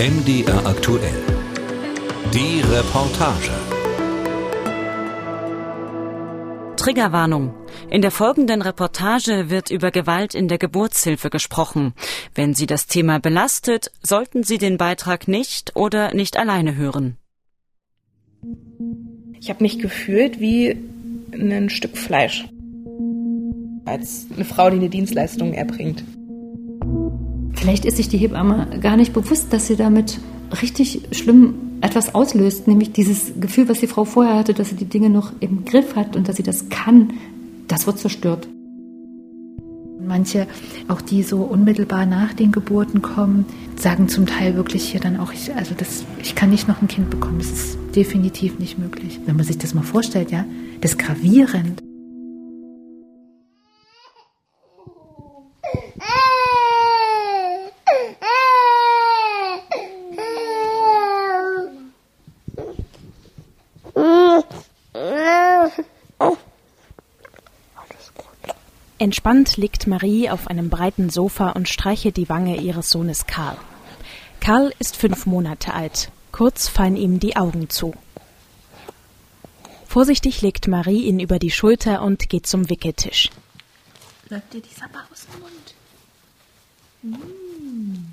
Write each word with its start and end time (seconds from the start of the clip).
MDR 0.00 0.64
aktuell. 0.64 1.22
Die 2.32 2.62
Reportage. 2.62 3.52
Triggerwarnung. 6.76 7.52
In 7.90 8.00
der 8.00 8.10
folgenden 8.10 8.62
Reportage 8.62 9.50
wird 9.50 9.70
über 9.70 9.90
Gewalt 9.90 10.34
in 10.34 10.48
der 10.48 10.56
Geburtshilfe 10.56 11.28
gesprochen. 11.28 11.92
Wenn 12.34 12.54
Sie 12.54 12.64
das 12.64 12.86
Thema 12.86 13.20
belastet, 13.20 13.92
sollten 14.02 14.42
Sie 14.42 14.56
den 14.56 14.78
Beitrag 14.78 15.28
nicht 15.28 15.76
oder 15.76 16.14
nicht 16.14 16.38
alleine 16.38 16.76
hören. 16.76 17.18
Ich 19.38 19.50
habe 19.50 19.62
mich 19.62 19.80
gefühlt 19.80 20.40
wie 20.40 20.78
ein 21.34 21.68
Stück 21.68 21.98
Fleisch. 21.98 22.48
Als 23.84 24.28
eine 24.34 24.46
Frau, 24.46 24.70
die 24.70 24.76
eine 24.76 24.88
Dienstleistung 24.88 25.52
erbringt. 25.52 26.04
Vielleicht 27.60 27.84
ist 27.84 27.98
sich 27.98 28.08
die 28.08 28.16
Hebamme 28.16 28.66
gar 28.80 28.96
nicht 28.96 29.12
bewusst, 29.12 29.52
dass 29.52 29.66
sie 29.66 29.76
damit 29.76 30.18
richtig 30.62 31.02
schlimm 31.12 31.54
etwas 31.82 32.14
auslöst, 32.14 32.66
nämlich 32.66 32.92
dieses 32.92 33.32
Gefühl, 33.38 33.68
was 33.68 33.80
die 33.80 33.86
Frau 33.86 34.06
vorher 34.06 34.36
hatte, 34.36 34.54
dass 34.54 34.70
sie 34.70 34.76
die 34.76 34.86
Dinge 34.86 35.10
noch 35.10 35.34
im 35.40 35.66
Griff 35.66 35.94
hat 35.94 36.16
und 36.16 36.26
dass 36.26 36.36
sie 36.36 36.42
das 36.42 36.70
kann, 36.70 37.12
das 37.68 37.86
wird 37.86 37.98
zerstört. 37.98 38.48
Manche, 40.02 40.46
auch 40.88 41.02
die 41.02 41.22
so 41.22 41.42
unmittelbar 41.42 42.06
nach 42.06 42.32
den 42.32 42.50
Geburten 42.50 43.02
kommen, 43.02 43.44
sagen 43.76 44.08
zum 44.08 44.24
Teil 44.24 44.56
wirklich 44.56 44.90
hier 44.90 45.00
dann 45.00 45.18
auch, 45.18 45.34
ich, 45.34 45.54
also 45.54 45.74
das, 45.76 46.06
ich 46.22 46.34
kann 46.34 46.48
nicht 46.48 46.66
noch 46.66 46.80
ein 46.80 46.88
Kind 46.88 47.10
bekommen. 47.10 47.40
Das 47.40 47.50
ist 47.50 47.78
definitiv 47.94 48.58
nicht 48.58 48.78
möglich. 48.78 49.20
Wenn 49.26 49.36
man 49.36 49.44
sich 49.44 49.58
das 49.58 49.74
mal 49.74 49.82
vorstellt, 49.82 50.30
ja, 50.30 50.46
das 50.80 50.92
ist 50.92 50.98
gravierend. 50.98 51.82
Entspannt 69.00 69.56
liegt 69.56 69.86
Marie 69.86 70.28
auf 70.28 70.46
einem 70.46 70.68
breiten 70.68 71.08
Sofa 71.08 71.52
und 71.52 71.70
streichelt 71.70 72.18
die 72.18 72.28
Wange 72.28 72.60
ihres 72.60 72.90
Sohnes 72.90 73.26
Karl. 73.26 73.56
Karl 74.40 74.74
ist 74.78 74.94
fünf 74.94 75.24
Monate 75.24 75.72
alt. 75.72 76.10
Kurz 76.32 76.68
fallen 76.68 76.98
ihm 76.98 77.18
die 77.18 77.34
Augen 77.34 77.70
zu. 77.70 77.94
Vorsichtig 79.86 80.42
legt 80.42 80.68
Marie 80.68 81.04
ihn 81.04 81.18
über 81.18 81.38
die 81.38 81.50
Schulter 81.50 82.02
und 82.02 82.28
geht 82.28 82.46
zum 82.46 82.68
Wickeltisch. 82.68 83.30
Läuft 84.28 84.52
dir 84.52 84.60
dieser 84.60 84.88
Bauch 84.88 85.10
aus 85.10 85.26
dem 85.26 85.40
Mund? 85.40 87.16
Mm. 87.22 88.04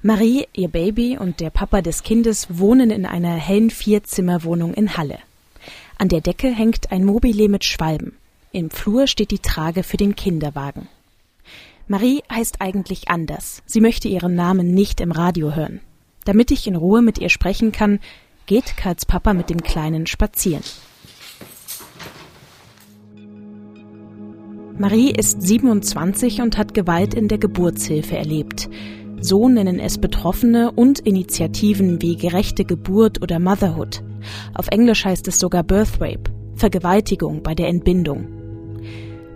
Marie, 0.00 0.48
ihr 0.54 0.68
Baby 0.68 1.18
und 1.18 1.40
der 1.40 1.50
Papa 1.50 1.82
des 1.82 2.02
Kindes 2.02 2.46
wohnen 2.48 2.90
in 2.90 3.04
einer 3.04 3.34
hellen 3.34 3.68
Vierzimmerwohnung 3.68 4.72
in 4.72 4.96
Halle. 4.96 5.18
An 5.98 6.08
der 6.08 6.22
Decke 6.22 6.48
hängt 6.48 6.90
ein 6.90 7.04
Mobile 7.04 7.50
mit 7.50 7.66
Schwalben. 7.66 8.16
Im 8.50 8.70
Flur 8.70 9.06
steht 9.06 9.30
die 9.30 9.40
Trage 9.40 9.82
für 9.82 9.98
den 9.98 10.16
Kinderwagen. 10.16 10.88
Marie 11.86 12.22
heißt 12.32 12.60
eigentlich 12.60 13.08
anders. 13.08 13.62
Sie 13.66 13.80
möchte 13.80 14.08
ihren 14.08 14.34
Namen 14.34 14.72
nicht 14.72 15.00
im 15.00 15.12
Radio 15.12 15.54
hören. 15.54 15.80
Damit 16.24 16.50
ich 16.50 16.66
in 16.66 16.76
Ruhe 16.76 17.02
mit 17.02 17.18
ihr 17.18 17.28
sprechen 17.28 17.72
kann, 17.72 18.00
geht 18.46 18.76
Karls 18.76 19.04
Papa 19.04 19.34
mit 19.34 19.50
dem 19.50 19.62
Kleinen 19.62 20.06
spazieren. 20.06 20.64
Marie 24.78 25.10
ist 25.10 25.42
27 25.42 26.40
und 26.40 26.56
hat 26.56 26.72
Gewalt 26.72 27.12
in 27.12 27.28
der 27.28 27.38
Geburtshilfe 27.38 28.16
erlebt. 28.16 28.70
So 29.20 29.48
nennen 29.48 29.80
es 29.80 29.98
Betroffene 29.98 30.70
und 30.70 31.00
Initiativen 31.00 32.00
wie 32.00 32.16
Gerechte 32.16 32.64
Geburt 32.64 33.20
oder 33.20 33.40
Motherhood. 33.40 34.02
Auf 34.54 34.68
Englisch 34.68 35.04
heißt 35.04 35.26
es 35.28 35.38
sogar 35.38 35.64
Birth 35.64 36.00
Rape, 36.00 36.30
Vergewaltigung 36.54 37.42
bei 37.42 37.54
der 37.54 37.68
Entbindung. 37.68 38.37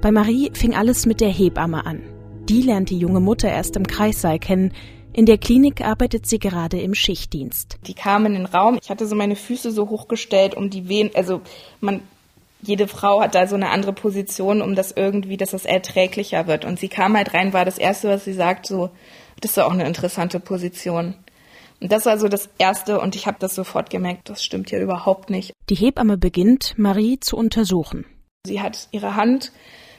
Bei 0.02 0.10
Marie 0.10 0.50
fing 0.52 0.74
alles 0.74 1.06
mit 1.06 1.20
der 1.20 1.28
Hebamme 1.28 1.86
an. 1.86 2.02
Die 2.48 2.62
lernt 2.62 2.90
die 2.90 2.98
junge 2.98 3.20
Mutter 3.20 3.48
erst 3.48 3.76
im 3.76 3.86
Kreissaal 3.86 4.40
kennen. 4.40 4.72
In 5.12 5.26
der 5.26 5.38
Klinik 5.38 5.80
arbeitet 5.80 6.26
sie 6.26 6.40
gerade 6.40 6.80
im 6.80 6.92
Schichtdienst. 6.92 7.78
Die 7.86 7.94
kam 7.94 8.26
in 8.26 8.32
den 8.32 8.46
Raum. 8.46 8.80
Ich 8.82 8.90
hatte 8.90 9.06
so 9.06 9.14
meine 9.14 9.36
Füße 9.36 9.70
so 9.70 9.88
hochgestellt, 9.88 10.56
um 10.56 10.70
die 10.70 10.88
Wehen, 10.88 11.12
also 11.14 11.40
man, 11.80 12.00
jede 12.62 12.88
Frau 12.88 13.20
hat 13.20 13.36
da 13.36 13.46
so 13.46 13.54
eine 13.54 13.70
andere 13.70 13.92
Position, 13.92 14.60
um 14.60 14.74
das 14.74 14.90
irgendwie, 14.90 15.36
dass 15.36 15.52
das 15.52 15.66
erträglicher 15.66 16.48
wird. 16.48 16.64
Und 16.64 16.80
sie 16.80 16.88
kam 16.88 17.16
halt 17.16 17.32
rein, 17.32 17.52
war 17.52 17.64
das 17.64 17.78
erste, 17.78 18.08
was 18.08 18.24
sie 18.24 18.32
sagt, 18.32 18.66
so, 18.66 18.90
das 19.40 19.52
ist 19.52 19.58
auch 19.60 19.72
eine 19.72 19.86
interessante 19.86 20.40
Position. 20.40 21.14
Und 21.80 21.92
das 21.92 22.06
war 22.06 22.18
so 22.18 22.26
das 22.26 22.48
Erste 22.58 22.98
und 22.98 23.14
ich 23.14 23.28
habe 23.28 23.36
das 23.38 23.54
sofort 23.54 23.88
gemerkt, 23.88 24.28
das 24.30 24.42
stimmt 24.42 24.72
ja 24.72 24.80
überhaupt 24.80 25.30
nicht. 25.30 25.52
Die 25.70 25.76
Hebamme 25.76 26.18
beginnt, 26.18 26.74
Marie 26.76 27.20
zu 27.20 27.36
untersuchen. 27.36 28.04
Sie 28.44 28.60
hat 28.60 28.88
ihre 28.90 29.14
Hand 29.14 29.52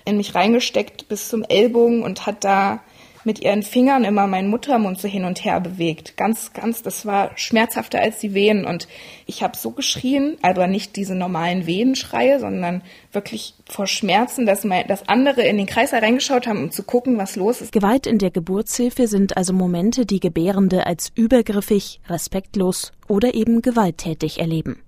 in 0.05 0.17
mich 0.17 0.35
reingesteckt 0.35 1.07
bis 1.07 1.29
zum 1.29 1.43
Ellbogen 1.43 2.03
und 2.03 2.25
hat 2.25 2.43
da 2.43 2.81
mit 3.25 3.39
ihren 3.39 3.63
Fingern 3.63 4.03
immer 4.03 4.27
meinen 4.27 4.49
Muttermund 4.49 4.99
so 4.99 5.07
hin 5.07 5.25
und 5.25 5.43
her 5.43 5.59
bewegt. 5.59 6.17
Ganz, 6.17 6.53
ganz, 6.53 6.81
das 6.81 7.05
war 7.05 7.31
schmerzhafter 7.35 7.99
als 8.01 8.19
die 8.19 8.33
Wehen. 8.33 8.65
Und 8.65 8.87
ich 9.25 9.43
habe 9.43 9.57
so 9.57 9.71
geschrien, 9.71 10.37
aber 10.41 10.67
nicht 10.67 10.95
diese 10.95 11.15
normalen 11.15 11.65
Wehenschreie, 11.65 12.39
sondern 12.39 12.81
wirklich 13.11 13.55
vor 13.69 13.87
Schmerzen, 13.87 14.45
dass, 14.45 14.63
mein, 14.63 14.87
dass 14.87 15.07
andere 15.07 15.43
in 15.43 15.57
den 15.57 15.67
Kreis 15.67 15.93
reingeschaut 15.93 16.47
haben, 16.47 16.63
um 16.63 16.71
zu 16.71 16.83
gucken, 16.83 17.17
was 17.17 17.35
los 17.35 17.61
ist. 17.61 17.71
Gewalt 17.71 18.07
in 18.07 18.17
der 18.17 18.31
Geburtshilfe 18.31 19.07
sind 19.07 19.37
also 19.37 19.53
Momente, 19.53 20.05
die 20.05 20.19
Gebärende 20.19 20.85
als 20.85 21.11
übergriffig, 21.15 22.01
respektlos 22.09 22.91
oder 23.07 23.33
eben 23.33 23.61
gewalttätig 23.61 24.39
erleben. 24.39 24.81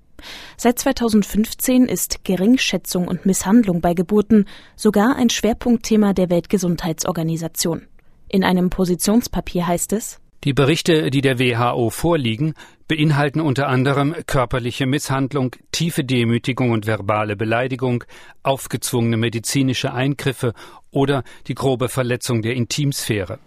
Seit 0.57 0.79
2015 0.79 1.85
ist 1.85 2.23
Geringschätzung 2.23 3.07
und 3.07 3.25
Misshandlung 3.25 3.81
bei 3.81 3.93
Geburten 3.93 4.45
sogar 4.75 5.15
ein 5.15 5.29
Schwerpunktthema 5.29 6.13
der 6.13 6.29
Weltgesundheitsorganisation. 6.29 7.87
In 8.27 8.43
einem 8.43 8.69
Positionspapier 8.69 9.67
heißt 9.67 9.93
es 9.93 10.19
Die 10.43 10.53
Berichte, 10.53 11.09
die 11.09 11.21
der 11.21 11.39
WHO 11.39 11.89
vorliegen, 11.89 12.53
beinhalten 12.87 13.41
unter 13.41 13.67
anderem 13.67 14.15
körperliche 14.27 14.85
Misshandlung, 14.85 15.55
tiefe 15.71 16.03
Demütigung 16.03 16.71
und 16.71 16.85
verbale 16.85 17.35
Beleidigung, 17.35 18.03
aufgezwungene 18.43 19.17
medizinische 19.17 19.93
Eingriffe 19.93 20.53
oder 20.91 21.23
die 21.47 21.55
grobe 21.55 21.89
Verletzung 21.89 22.41
der 22.41 22.55
Intimsphäre. 22.55 23.39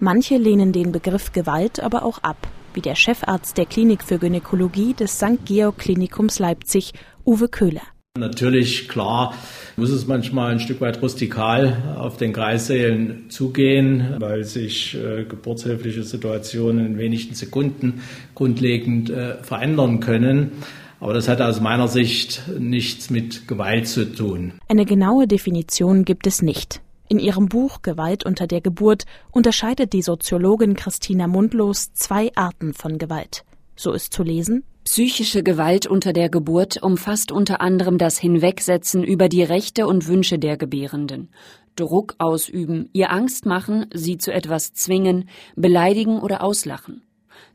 Manche 0.00 0.36
lehnen 0.36 0.72
den 0.72 0.92
Begriff 0.92 1.32
Gewalt 1.32 1.80
aber 1.80 2.04
auch 2.04 2.18
ab 2.18 2.36
wie 2.78 2.82
der 2.82 2.94
Chefarzt 2.94 3.58
der 3.58 3.66
Klinik 3.66 4.04
für 4.04 4.20
Gynäkologie 4.20 4.94
des 4.94 5.16
St. 5.16 5.44
Georg 5.44 5.78
Klinikums 5.78 6.38
Leipzig, 6.38 6.92
Uwe 7.26 7.48
Köhler. 7.48 7.82
Natürlich, 8.16 8.88
klar, 8.88 9.34
muss 9.76 9.90
es 9.90 10.06
manchmal 10.06 10.52
ein 10.52 10.60
Stück 10.60 10.80
weit 10.80 11.02
rustikal 11.02 11.96
auf 11.98 12.18
den 12.18 12.32
Kreissälen 12.32 13.30
zugehen, 13.30 14.14
weil 14.20 14.44
sich 14.44 14.94
äh, 14.94 15.24
geburtshilfliche 15.24 16.04
Situationen 16.04 16.86
in 16.86 16.98
wenigen 16.98 17.34
Sekunden 17.34 18.00
grundlegend 18.36 19.10
äh, 19.10 19.42
verändern 19.42 19.98
können. 19.98 20.52
Aber 21.00 21.14
das 21.14 21.26
hat 21.26 21.40
aus 21.40 21.60
meiner 21.60 21.88
Sicht 21.88 22.42
nichts 22.60 23.10
mit 23.10 23.48
Gewalt 23.48 23.88
zu 23.88 24.04
tun. 24.04 24.52
Eine 24.68 24.84
genaue 24.84 25.26
Definition 25.26 26.04
gibt 26.04 26.28
es 26.28 26.42
nicht. 26.42 26.80
In 27.08 27.18
ihrem 27.18 27.48
Buch 27.48 27.80
Gewalt 27.80 28.26
unter 28.26 28.46
der 28.46 28.60
Geburt 28.60 29.04
unterscheidet 29.30 29.94
die 29.94 30.02
Soziologin 30.02 30.74
Christina 30.74 31.26
Mundlos 31.26 31.94
zwei 31.94 32.30
Arten 32.34 32.74
von 32.74 32.98
Gewalt. 32.98 33.44
So 33.76 33.92
ist 33.92 34.12
zu 34.12 34.22
lesen 34.22 34.64
Psychische 34.84 35.42
Gewalt 35.42 35.86
unter 35.86 36.12
der 36.12 36.28
Geburt 36.28 36.82
umfasst 36.82 37.32
unter 37.32 37.60
anderem 37.60 37.98
das 37.98 38.18
Hinwegsetzen 38.18 39.04
über 39.04 39.28
die 39.28 39.42
Rechte 39.42 39.86
und 39.86 40.06
Wünsche 40.06 40.38
der 40.38 40.56
Gebärenden, 40.56 41.30
Druck 41.76 42.14
ausüben, 42.18 42.88
ihr 42.92 43.10
Angst 43.10 43.44
machen, 43.44 43.86
sie 43.92 44.18
zu 44.18 44.32
etwas 44.32 44.72
zwingen, 44.72 45.28
beleidigen 45.56 46.20
oder 46.20 46.42
auslachen. 46.42 47.02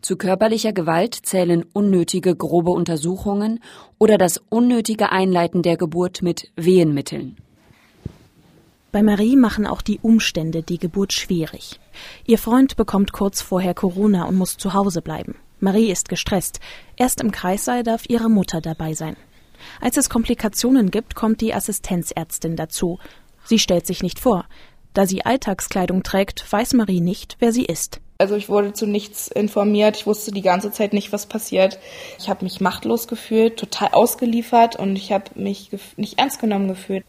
Zu 0.01 0.15
körperlicher 0.15 0.73
Gewalt 0.73 1.15
zählen 1.15 1.63
unnötige 1.73 2.35
grobe 2.35 2.71
Untersuchungen 2.71 3.59
oder 3.97 4.17
das 4.17 4.41
unnötige 4.49 5.11
Einleiten 5.11 5.61
der 5.61 5.77
Geburt 5.77 6.21
mit 6.21 6.51
Wehenmitteln. 6.55 7.37
Bei 8.93 9.01
Marie 9.01 9.35
machen 9.35 9.65
auch 9.65 9.81
die 9.81 9.97
Umstände 10.03 10.61
die 10.61 10.77
Geburt 10.77 11.13
schwierig. 11.13 11.79
Ihr 12.27 12.37
Freund 12.37 12.75
bekommt 12.75 13.11
kurz 13.11 13.41
vorher 13.41 13.73
Corona 13.73 14.25
und 14.25 14.35
muss 14.35 14.55
zu 14.55 14.75
Hause 14.75 15.01
bleiben. 15.01 15.35
Marie 15.59 15.89
ist 15.89 16.09
gestresst. 16.09 16.59
Erst 16.95 17.19
im 17.19 17.31
Kreissaal 17.31 17.81
darf 17.81 18.03
ihre 18.07 18.29
Mutter 18.29 18.61
dabei 18.61 18.93
sein. 18.93 19.17
Als 19.81 19.97
es 19.97 20.11
Komplikationen 20.11 20.91
gibt, 20.91 21.15
kommt 21.15 21.41
die 21.41 21.55
Assistenzärztin 21.55 22.55
dazu. 22.55 22.99
Sie 23.45 23.57
stellt 23.57 23.87
sich 23.87 24.03
nicht 24.03 24.19
vor. 24.19 24.45
Da 24.93 25.07
sie 25.07 25.25
Alltagskleidung 25.25 26.03
trägt, 26.03 26.45
weiß 26.51 26.73
Marie 26.73 27.01
nicht, 27.01 27.37
wer 27.39 27.51
sie 27.51 27.65
ist. 27.65 27.99
Also 28.19 28.35
ich 28.35 28.47
wurde 28.47 28.73
zu 28.73 28.85
nichts 28.85 29.27
informiert. 29.27 29.97
Ich 29.97 30.05
wusste 30.05 30.31
die 30.31 30.43
ganze 30.43 30.69
Zeit 30.69 30.93
nicht, 30.93 31.11
was 31.11 31.25
passiert. 31.25 31.79
Ich 32.19 32.29
habe 32.29 32.45
mich 32.45 32.61
machtlos 32.61 33.07
gefühlt, 33.07 33.57
total 33.57 33.89
ausgeliefert 33.93 34.75
und 34.75 34.95
ich 34.95 35.11
habe 35.11 35.31
mich 35.33 35.71
nicht 35.97 36.19
ernst 36.19 36.39
genommen 36.39 36.67
gefühlt. 36.67 37.03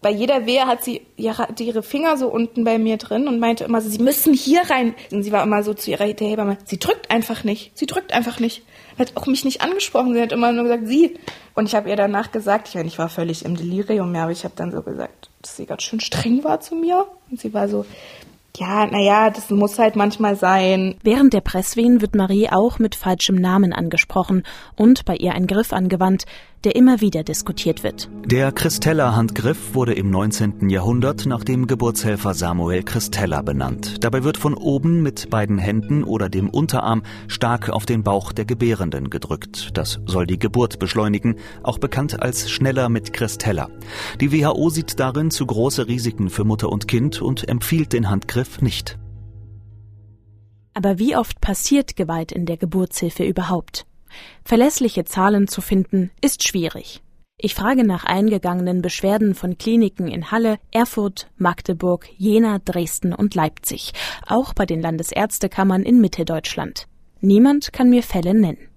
Bei 0.00 0.10
jeder 0.10 0.46
Wehe 0.46 0.66
hat 0.66 0.84
sie 0.84 1.02
ihre, 1.16 1.82
Finger 1.82 2.16
so 2.16 2.28
unten 2.28 2.62
bei 2.62 2.78
mir 2.78 2.98
drin 2.98 3.26
und 3.26 3.40
meinte 3.40 3.64
immer 3.64 3.80
so, 3.80 3.88
sie 3.88 3.98
müssen 3.98 4.32
hier 4.32 4.62
rein. 4.70 4.94
Und 5.10 5.24
sie 5.24 5.32
war 5.32 5.42
immer 5.42 5.64
so 5.64 5.74
zu 5.74 5.90
ihrer 5.90 6.04
Hebamme, 6.04 6.56
sie 6.64 6.78
drückt 6.78 7.10
einfach 7.10 7.42
nicht, 7.42 7.76
sie 7.76 7.86
drückt 7.86 8.12
einfach 8.12 8.38
nicht. 8.38 8.62
Hat 8.96 9.16
auch 9.16 9.26
mich 9.26 9.44
nicht 9.44 9.60
angesprochen, 9.60 10.14
sie 10.14 10.22
hat 10.22 10.32
immer 10.32 10.52
nur 10.52 10.64
gesagt, 10.64 10.86
sie. 10.86 11.18
Und 11.54 11.66
ich 11.66 11.74
habe 11.74 11.88
ihr 11.88 11.96
danach 11.96 12.30
gesagt, 12.30 12.68
ich, 12.68 12.74
meine, 12.76 12.86
ich 12.86 12.98
war 12.98 13.08
völlig 13.08 13.44
im 13.44 13.56
Delirium, 13.56 14.14
ja, 14.14 14.22
aber 14.22 14.32
ich 14.32 14.44
habe 14.44 14.54
dann 14.56 14.70
so 14.70 14.82
gesagt, 14.82 15.30
dass 15.42 15.56
sie 15.56 15.66
ganz 15.66 15.82
schön 15.82 16.00
streng 16.00 16.44
war 16.44 16.60
zu 16.60 16.76
mir. 16.76 17.06
Und 17.30 17.40
sie 17.40 17.52
war 17.52 17.68
so, 17.68 17.84
ja, 18.56 18.86
naja, 18.86 19.30
das 19.30 19.50
muss 19.50 19.78
halt 19.78 19.96
manchmal 19.96 20.36
sein. 20.36 20.96
Während 21.02 21.32
der 21.32 21.40
Presswehen 21.40 22.00
wird 22.00 22.14
Marie 22.14 22.48
auch 22.50 22.78
mit 22.78 22.94
falschem 22.94 23.36
Namen 23.36 23.72
angesprochen 23.72 24.44
und 24.76 25.04
bei 25.04 25.14
ihr 25.16 25.32
ein 25.32 25.46
Griff 25.46 25.72
angewandt, 25.72 26.24
der 26.64 26.76
immer 26.76 27.00
wieder 27.00 27.22
diskutiert 27.22 27.82
wird. 27.82 28.10
Der 28.26 28.52
Christella-Handgriff 28.52 29.74
wurde 29.74 29.94
im 29.94 30.10
19. 30.10 30.68
Jahrhundert 30.68 31.26
nach 31.26 31.44
dem 31.44 31.66
Geburtshelfer 31.66 32.34
Samuel 32.34 32.82
Christella 32.82 33.42
benannt. 33.42 34.04
Dabei 34.04 34.24
wird 34.24 34.36
von 34.36 34.54
oben 34.54 35.02
mit 35.02 35.30
beiden 35.30 35.58
Händen 35.58 36.04
oder 36.04 36.28
dem 36.28 36.50
Unterarm 36.50 37.02
stark 37.26 37.70
auf 37.70 37.86
den 37.86 38.02
Bauch 38.02 38.32
der 38.32 38.44
Gebärenden 38.44 39.10
gedrückt. 39.10 39.70
Das 39.74 40.00
soll 40.06 40.26
die 40.26 40.38
Geburt 40.38 40.78
beschleunigen, 40.78 41.36
auch 41.62 41.78
bekannt 41.78 42.22
als 42.22 42.50
schneller 42.50 42.88
mit 42.88 43.12
Christella. 43.12 43.68
Die 44.20 44.32
WHO 44.32 44.70
sieht 44.70 45.00
darin 45.00 45.30
zu 45.30 45.46
große 45.46 45.88
Risiken 45.88 46.30
für 46.30 46.44
Mutter 46.44 46.70
und 46.70 46.88
Kind 46.88 47.22
und 47.22 47.48
empfiehlt 47.48 47.92
den 47.92 48.10
Handgriff 48.10 48.60
nicht. 48.60 48.98
Aber 50.78 51.00
wie 51.00 51.16
oft 51.16 51.40
passiert 51.40 51.96
Gewalt 51.96 52.30
in 52.30 52.46
der 52.46 52.56
Geburtshilfe 52.56 53.24
überhaupt? 53.24 53.87
Verlässliche 54.44 55.04
Zahlen 55.04 55.48
zu 55.48 55.60
finden, 55.60 56.10
ist 56.20 56.46
schwierig. 56.46 57.02
Ich 57.40 57.54
frage 57.54 57.86
nach 57.86 58.04
eingegangenen 58.04 58.82
Beschwerden 58.82 59.34
von 59.34 59.58
Kliniken 59.58 60.08
in 60.08 60.32
Halle, 60.32 60.58
Erfurt, 60.72 61.28
Magdeburg, 61.36 62.08
Jena, 62.16 62.58
Dresden 62.58 63.12
und 63.12 63.36
Leipzig, 63.36 63.92
auch 64.26 64.54
bei 64.54 64.66
den 64.66 64.80
Landesärztekammern 64.80 65.84
in 65.84 66.00
Mitteldeutschland. 66.00 66.88
Niemand 67.20 67.72
kann 67.72 67.90
mir 67.90 68.02
Fälle 68.02 68.34
nennen. 68.34 68.68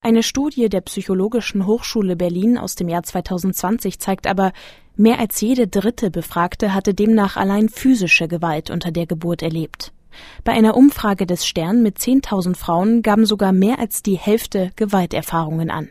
Eine 0.00 0.24
Studie 0.24 0.68
der 0.68 0.80
Psychologischen 0.80 1.64
Hochschule 1.64 2.16
Berlin 2.16 2.58
aus 2.58 2.74
dem 2.74 2.88
Jahr 2.88 3.04
2020 3.04 4.00
zeigt 4.00 4.26
aber, 4.26 4.52
mehr 4.96 5.20
als 5.20 5.40
jede 5.40 5.68
dritte 5.68 6.10
Befragte 6.10 6.74
hatte 6.74 6.94
demnach 6.94 7.36
allein 7.36 7.68
physische 7.68 8.26
Gewalt 8.26 8.70
unter 8.70 8.90
der 8.90 9.06
Geburt 9.06 9.42
erlebt. 9.42 9.92
Bei 10.44 10.52
einer 10.52 10.76
Umfrage 10.76 11.26
des 11.26 11.46
Stern 11.46 11.82
mit 11.82 11.98
10.000 11.98 12.56
Frauen 12.56 13.02
gaben 13.02 13.26
sogar 13.26 13.52
mehr 13.52 13.78
als 13.78 14.02
die 14.02 14.16
Hälfte 14.16 14.70
Gewalterfahrungen 14.76 15.70
an. 15.70 15.88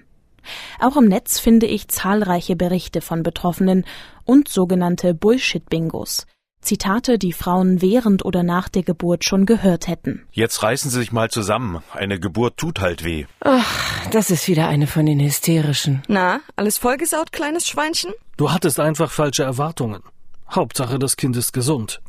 Auch 0.80 0.98
im 0.98 1.06
Netz 1.06 1.40
finde 1.40 1.68
ich 1.68 1.88
zahlreiche 1.88 2.56
Berichte 2.56 3.02
von 3.02 3.24
Betroffenen 3.24 3.86
und 4.26 4.48
sogenannte 4.48 5.14
Bullshit-Bingos. 5.14 6.26
Zitate, 6.62 7.18
die 7.18 7.34
Frauen 7.34 7.82
während 7.82 8.24
oder 8.24 8.44
nach 8.44 8.70
der 8.70 8.84
Geburt 8.84 9.26
schon 9.26 9.46
gehört 9.46 9.88
hätten. 9.88 10.28
Jetzt 10.32 10.62
reißen 10.62 10.92
Sie 10.92 11.00
sich 11.00 11.12
mal 11.12 11.30
zusammen. 11.30 11.82
Eine 11.92 12.20
Geburt 12.20 12.58
tut 12.58 12.80
halt 12.80 13.04
weh. 13.04 13.26
Ach, 13.40 14.10
das 14.12 14.30
ist 14.30 14.48
wieder 14.48 14.68
eine 14.68 14.86
von 14.86 15.08
den 15.08 15.20
hysterischen. 15.20 16.04
Na, 16.08 16.40
alles 16.56 16.78
vollgesaut, 16.78 17.32
kleines 17.32 17.68
Schweinchen? 17.68 18.14
Du 18.38 18.52
hattest 18.52 18.80
einfach 18.80 19.10
falsche 19.10 19.44
Erwartungen. 19.44 20.04
Hauptsache, 20.50 21.00
das 21.00 21.18
Kind 21.18 21.36
ist 21.36 21.52
gesund. 21.52 22.02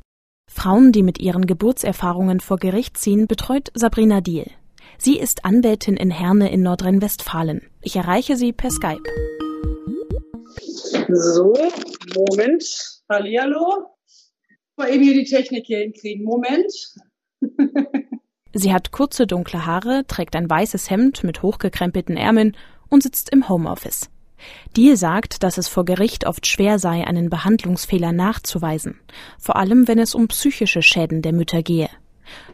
Frauen, 0.47 0.93
die 0.93 1.03
mit 1.03 1.19
ihren 1.19 1.47
Geburtserfahrungen 1.47 2.41
vor 2.41 2.59
Gericht 2.59 2.97
ziehen, 2.97 3.27
betreut 3.27 3.71
Sabrina 3.75 4.21
Diel. 4.21 4.51
Sie 4.99 5.19
ist 5.19 5.45
Anwältin 5.45 5.97
in 5.97 6.11
Herne 6.11 6.53
in 6.53 6.63
Nordrhein-Westfalen. 6.63 7.63
Ich 7.81 7.97
erreiche 7.97 8.37
sie 8.37 8.53
per 8.53 8.71
Skype. 8.71 9.03
So, 11.09 11.53
Moment. 12.15 13.03
Hallihallo. 13.09 13.97
Mal 14.77 14.95
eben 14.95 15.03
hier 15.03 15.15
die 15.15 15.25
Technik 15.25 15.67
hier 15.67 15.79
hinkriegen. 15.79 16.25
Moment. 16.25 16.73
sie 18.55 18.73
hat 18.73 18.93
kurze 18.93 19.27
dunkle 19.27 19.67
Haare, 19.67 20.05
trägt 20.07 20.37
ein 20.37 20.49
weißes 20.49 20.91
Hemd 20.91 21.25
mit 21.25 21.43
hochgekrempelten 21.43 22.17
Ärmeln 22.17 22.57
und 22.89 23.03
sitzt 23.03 23.31
im 23.31 23.49
Homeoffice. 23.49 24.12
Diel 24.77 24.97
sagt, 24.97 25.43
dass 25.43 25.59
es 25.59 25.69
vor 25.69 25.85
Gericht 25.85 26.27
oft 26.27 26.47
schwer 26.47 26.79
sei, 26.79 27.07
einen 27.07 27.31
Behandlungsfehler 27.31 28.13
nachzuweisen, 28.13 29.01
vor 29.39 29.57
allem 29.57 29.89
wenn 29.89 29.99
es 29.99 30.15
um 30.15 30.29
psychische 30.29 30.83
Schäden 30.83 31.23
der 31.23 31.33
Mütter 31.33 31.63
gehe. 31.63 31.89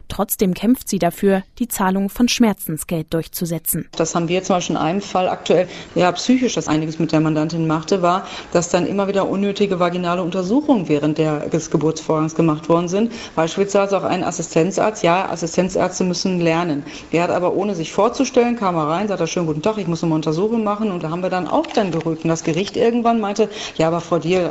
Trotzdem 0.09 0.53
kämpft 0.53 0.89
sie 0.89 0.99
dafür, 0.99 1.43
die 1.59 1.67
Zahlung 1.67 2.09
von 2.09 2.27
Schmerzensgeld 2.27 3.13
durchzusetzen. 3.13 3.87
Das 3.95 4.15
haben 4.15 4.27
wir 4.27 4.43
zum 4.43 4.57
Beispiel 4.57 4.75
in 4.75 4.81
einem 4.81 5.01
Fall 5.01 5.29
aktuell, 5.29 5.67
ja 5.95 6.11
psychisch 6.11 6.55
das 6.55 6.67
einiges 6.67 6.99
mit 6.99 7.11
der 7.11 7.21
Mandantin 7.21 7.67
machte, 7.67 8.01
war, 8.01 8.25
dass 8.51 8.69
dann 8.69 8.85
immer 8.85 9.07
wieder 9.07 9.29
unnötige 9.29 9.79
vaginale 9.79 10.21
Untersuchungen 10.21 10.89
während 10.89 11.19
des 11.19 11.71
Geburtsvorgangs 11.71 12.35
gemacht 12.35 12.67
worden 12.67 12.87
sind. 12.87 13.13
Beispielsweise 13.35 13.97
auch 13.97 14.03
ein 14.03 14.23
Assistenzarzt. 14.23 15.03
Ja, 15.03 15.29
Assistenzärzte 15.29 16.03
müssen 16.03 16.41
lernen. 16.41 16.83
Der 17.13 17.23
hat 17.23 17.29
aber 17.29 17.53
ohne 17.53 17.75
sich 17.75 17.93
vorzustellen, 17.93 18.55
kam 18.55 18.75
er 18.75 18.87
rein, 18.87 19.07
sagte 19.07 19.27
schönen 19.27 19.45
guten 19.45 19.61
Tag, 19.61 19.77
ich 19.77 19.87
muss 19.87 20.03
eine 20.03 20.13
Untersuchung 20.13 20.63
machen 20.63 20.91
und 20.91 21.03
da 21.03 21.11
haben 21.11 21.21
wir 21.21 21.29
dann 21.29 21.47
auch 21.47 21.67
dann 21.67 21.91
beruhigt. 21.91 22.23
Und 22.23 22.29
das 22.29 22.43
Gericht 22.43 22.75
irgendwann 22.75 23.19
meinte, 23.19 23.47
ja, 23.77 23.87
aber 23.87 24.01
Frau 24.01 24.17
Diel, 24.17 24.49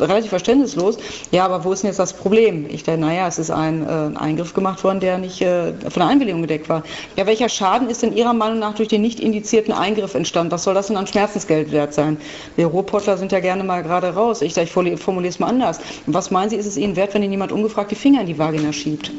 relativ 0.00 0.30
verständnislos, 0.30 0.96
ja, 1.30 1.44
aber 1.44 1.64
wo 1.64 1.72
ist 1.72 1.82
denn 1.82 1.88
jetzt 1.88 1.98
das 1.98 2.14
Problem? 2.14 2.66
Ich 2.70 2.82
dachte, 2.82 2.98
naja, 2.98 3.26
es 3.28 3.38
ist 3.38 3.50
ein 3.50 3.86
äh, 3.86 4.18
Eingriff 4.18 4.54
gemacht 4.54 4.82
worden, 4.84 4.85
der 4.94 5.18
nicht 5.18 5.40
äh, 5.42 5.72
von 5.72 6.00
der 6.00 6.06
Einwilligung 6.06 6.42
gedeckt 6.42 6.68
war. 6.68 6.82
Ja, 7.16 7.26
welcher 7.26 7.48
Schaden 7.48 7.90
ist 7.90 8.02
denn 8.02 8.16
Ihrer 8.16 8.32
Meinung 8.32 8.58
nach 8.58 8.74
durch 8.74 8.88
den 8.88 9.02
nicht 9.02 9.20
indizierten 9.20 9.72
Eingriff 9.72 10.14
entstanden? 10.14 10.52
Was 10.52 10.64
soll 10.64 10.74
das 10.74 10.86
denn 10.86 10.96
an 10.96 11.06
Schmerzensgeld 11.06 11.72
wert 11.72 11.92
sein? 11.92 12.16
Wir 12.56 12.66
Ruhrpottler 12.66 13.18
sind 13.18 13.32
ja 13.32 13.40
gerne 13.40 13.64
mal 13.64 13.82
gerade 13.82 14.14
raus. 14.14 14.42
Ich, 14.42 14.56
ich 14.56 14.70
formuliere 14.70 15.28
es 15.28 15.38
mal 15.38 15.48
anders. 15.48 15.80
Was 16.06 16.30
meinen 16.30 16.50
Sie, 16.50 16.56
ist 16.56 16.66
es 16.66 16.76
Ihnen 16.76 16.96
wert, 16.96 17.14
wenn 17.14 17.22
Ihnen 17.22 17.32
jemand 17.32 17.52
ungefragt 17.52 17.90
die 17.90 17.96
Finger 17.96 18.20
in 18.20 18.26
die 18.26 18.38
Vagina 18.38 18.72
schiebt? 18.72 19.10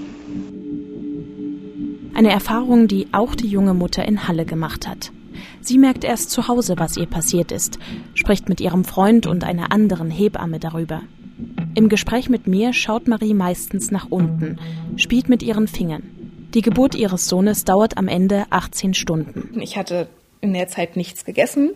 Eine 2.14 2.32
Erfahrung, 2.32 2.88
die 2.88 3.08
auch 3.12 3.36
die 3.36 3.48
junge 3.48 3.76
Mutter 3.76 4.04
in 4.04 4.28
Halle 4.28 4.46
gemacht 4.46 4.88
hat. 4.88 5.12
Sie 5.62 5.78
merkt 5.78 6.04
erst 6.04 6.32
zu 6.32 6.48
Hause, 6.48 6.76
was 6.78 6.98
ihr 6.98 7.06
passiert 7.06 7.52
ist, 7.52 7.78
spricht 8.14 8.50
mit 8.50 8.62
ihrem 8.62 8.86
Freund 8.86 9.28
und 9.28 9.44
einer 9.44 9.72
anderen 9.72 10.10
Hebamme 10.10 10.60
darüber. 10.60 11.02
Im 11.78 11.90
Gespräch 11.90 12.28
mit 12.28 12.48
mir 12.48 12.74
schaut 12.74 13.08
Marie 13.08 13.36
meistens 13.36 13.92
nach 13.92 14.08
unten, 14.10 14.58
spielt 14.96 15.30
mit 15.30 15.44
ihren 15.44 15.68
Fingern. 15.68 16.02
Die 16.56 16.64
Geburt 16.64 16.96
ihres 16.96 17.28
Sohnes 17.28 17.66
dauert 17.66 18.00
am 18.00 18.08
Ende 18.08 18.48
18 18.50 18.96
Stunden. 18.96 19.62
Ich 19.62 19.78
hatte 19.78 20.08
in 20.42 20.56
der 20.56 20.68
Zeit 20.70 20.96
nichts 20.96 21.24
gegessen. 21.24 21.70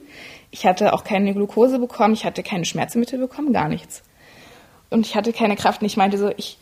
Ich 0.49 0.65
hatte 0.65 0.93
auch 0.93 1.03
keine 1.03 1.35
Glucose 1.35 1.77
bekommen. 1.77 2.15
Ich 2.15 2.25
hatte 2.25 2.41
keine 2.41 2.65
Schmerzmittel 2.65 3.19
bekommen, 3.19 3.53
gar 3.53 3.69
nichts. 3.69 4.01
Und 4.89 5.05
ich 5.05 5.15
hatte 5.15 5.33
keine 5.33 5.55
Kraft. 5.55 5.81
Und 5.81 5.85
ich 5.85 5.97
meinte 5.97 6.17
so, 6.17 6.31
ich, 6.35 6.57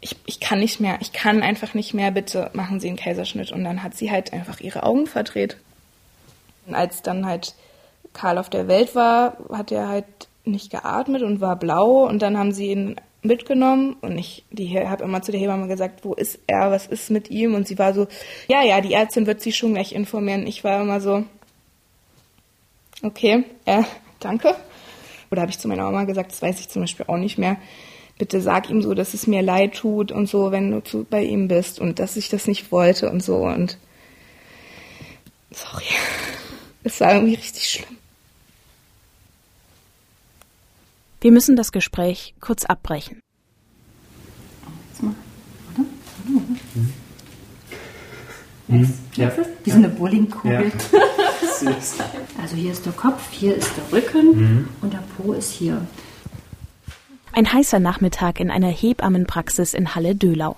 ich, 0.00 0.14
ich 0.24 0.38
kann 0.38 0.60
nicht 0.60 0.78
mehr. 0.78 0.98
Ich 1.00 1.12
kann 1.12 1.42
einfach 1.42 1.74
nicht 1.74 1.94
mehr. 1.94 2.12
Bitte 2.12 2.52
machen 2.52 2.78
Sie 2.78 2.86
einen 2.86 2.96
Kaiserschnitt. 2.96 3.50
Und 3.50 3.64
dann 3.64 3.82
hat 3.82 3.96
sie 3.96 4.12
halt 4.12 4.32
einfach 4.32 4.60
ihre 4.60 4.84
Augen 4.84 5.08
verdreht. 5.08 5.56
Und 6.68 6.76
als 6.76 7.02
dann 7.02 7.26
halt 7.26 7.56
Karl 8.12 8.38
auf 8.38 8.50
der 8.50 8.68
Welt 8.68 8.94
war, 8.94 9.36
hat 9.50 9.72
er 9.72 9.88
halt 9.88 10.06
nicht 10.44 10.70
geatmet 10.70 11.22
und 11.22 11.40
war 11.40 11.56
blau 11.56 12.06
und 12.06 12.20
dann 12.20 12.38
haben 12.38 12.52
sie 12.52 12.70
ihn 12.70 12.96
mitgenommen 13.22 13.96
und 14.02 14.18
ich 14.18 14.44
habe 14.86 15.04
immer 15.04 15.22
zu 15.22 15.32
der 15.32 15.40
Hebamme 15.40 15.66
gesagt, 15.66 16.04
wo 16.04 16.12
ist 16.12 16.38
er, 16.46 16.70
was 16.70 16.86
ist 16.86 17.10
mit 17.10 17.30
ihm 17.30 17.54
und 17.54 17.66
sie 17.66 17.78
war 17.78 17.94
so, 17.94 18.06
ja, 18.48 18.62
ja, 18.62 18.80
die 18.80 18.92
Ärztin 18.92 19.26
wird 19.26 19.40
sie 19.40 19.52
schon 19.52 19.72
gleich 19.72 19.92
informieren. 19.92 20.46
Ich 20.46 20.62
war 20.62 20.82
immer 20.82 21.00
so, 21.00 21.24
okay, 23.02 23.44
äh, 23.64 23.82
danke. 24.20 24.54
Oder 25.30 25.40
habe 25.42 25.50
ich 25.50 25.58
zu 25.58 25.68
meiner 25.68 25.84
Mama 25.84 26.04
gesagt, 26.04 26.32
das 26.32 26.42
weiß 26.42 26.60
ich 26.60 26.68
zum 26.68 26.82
Beispiel 26.82 27.06
auch 27.08 27.16
nicht 27.16 27.38
mehr. 27.38 27.56
Bitte 28.18 28.40
sag 28.40 28.70
ihm 28.70 28.82
so, 28.82 28.94
dass 28.94 29.14
es 29.14 29.26
mir 29.26 29.42
leid 29.42 29.74
tut 29.74 30.12
und 30.12 30.28
so, 30.28 30.52
wenn 30.52 30.70
du 30.70 30.84
zu, 30.84 31.04
bei 31.04 31.22
ihm 31.22 31.48
bist 31.48 31.80
und 31.80 31.98
dass 31.98 32.16
ich 32.16 32.28
das 32.28 32.46
nicht 32.46 32.70
wollte 32.70 33.10
und 33.10 33.22
so 33.22 33.38
und 33.38 33.78
sorry, 35.50 35.84
es 36.84 37.00
war 37.00 37.14
irgendwie 37.14 37.34
richtig 37.34 37.68
schlimm. 37.68 37.98
Wir 41.24 41.32
müssen 41.32 41.56
das 41.56 41.72
Gespräch 41.72 42.34
kurz 42.38 42.66
abbrechen. 42.66 43.22
Mhm. 48.68 48.92
Ja. 49.14 49.32
Wie 49.64 49.70
so 49.70 49.78
eine 49.78 49.88
Bowlingkugel. 49.88 50.70
Ja. 51.62 51.70
also 52.42 52.56
hier 52.56 52.72
ist 52.72 52.84
der 52.84 52.92
Kopf, 52.92 53.32
hier 53.32 53.56
ist 53.56 53.70
der 53.74 53.96
Rücken 53.96 54.36
mhm. 54.36 54.68
und 54.82 54.92
der 54.92 55.02
Po 55.16 55.32
ist 55.32 55.50
hier. 55.52 55.86
Ein 57.32 57.50
heißer 57.50 57.80
Nachmittag 57.80 58.38
in 58.38 58.50
einer 58.50 58.68
Hebammenpraxis 58.68 59.72
in 59.72 59.94
Halle-Dölau. 59.94 60.56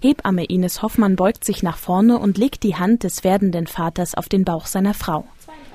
Hebamme 0.00 0.44
Ines 0.44 0.82
Hoffmann 0.82 1.14
beugt 1.14 1.44
sich 1.44 1.62
nach 1.62 1.78
vorne 1.78 2.18
und 2.18 2.36
legt 2.36 2.64
die 2.64 2.74
Hand 2.74 3.04
des 3.04 3.22
werdenden 3.22 3.68
Vaters 3.68 4.16
auf 4.16 4.28
den 4.28 4.44
Bauch 4.44 4.66
seiner 4.66 4.94
Frau. 4.94 5.28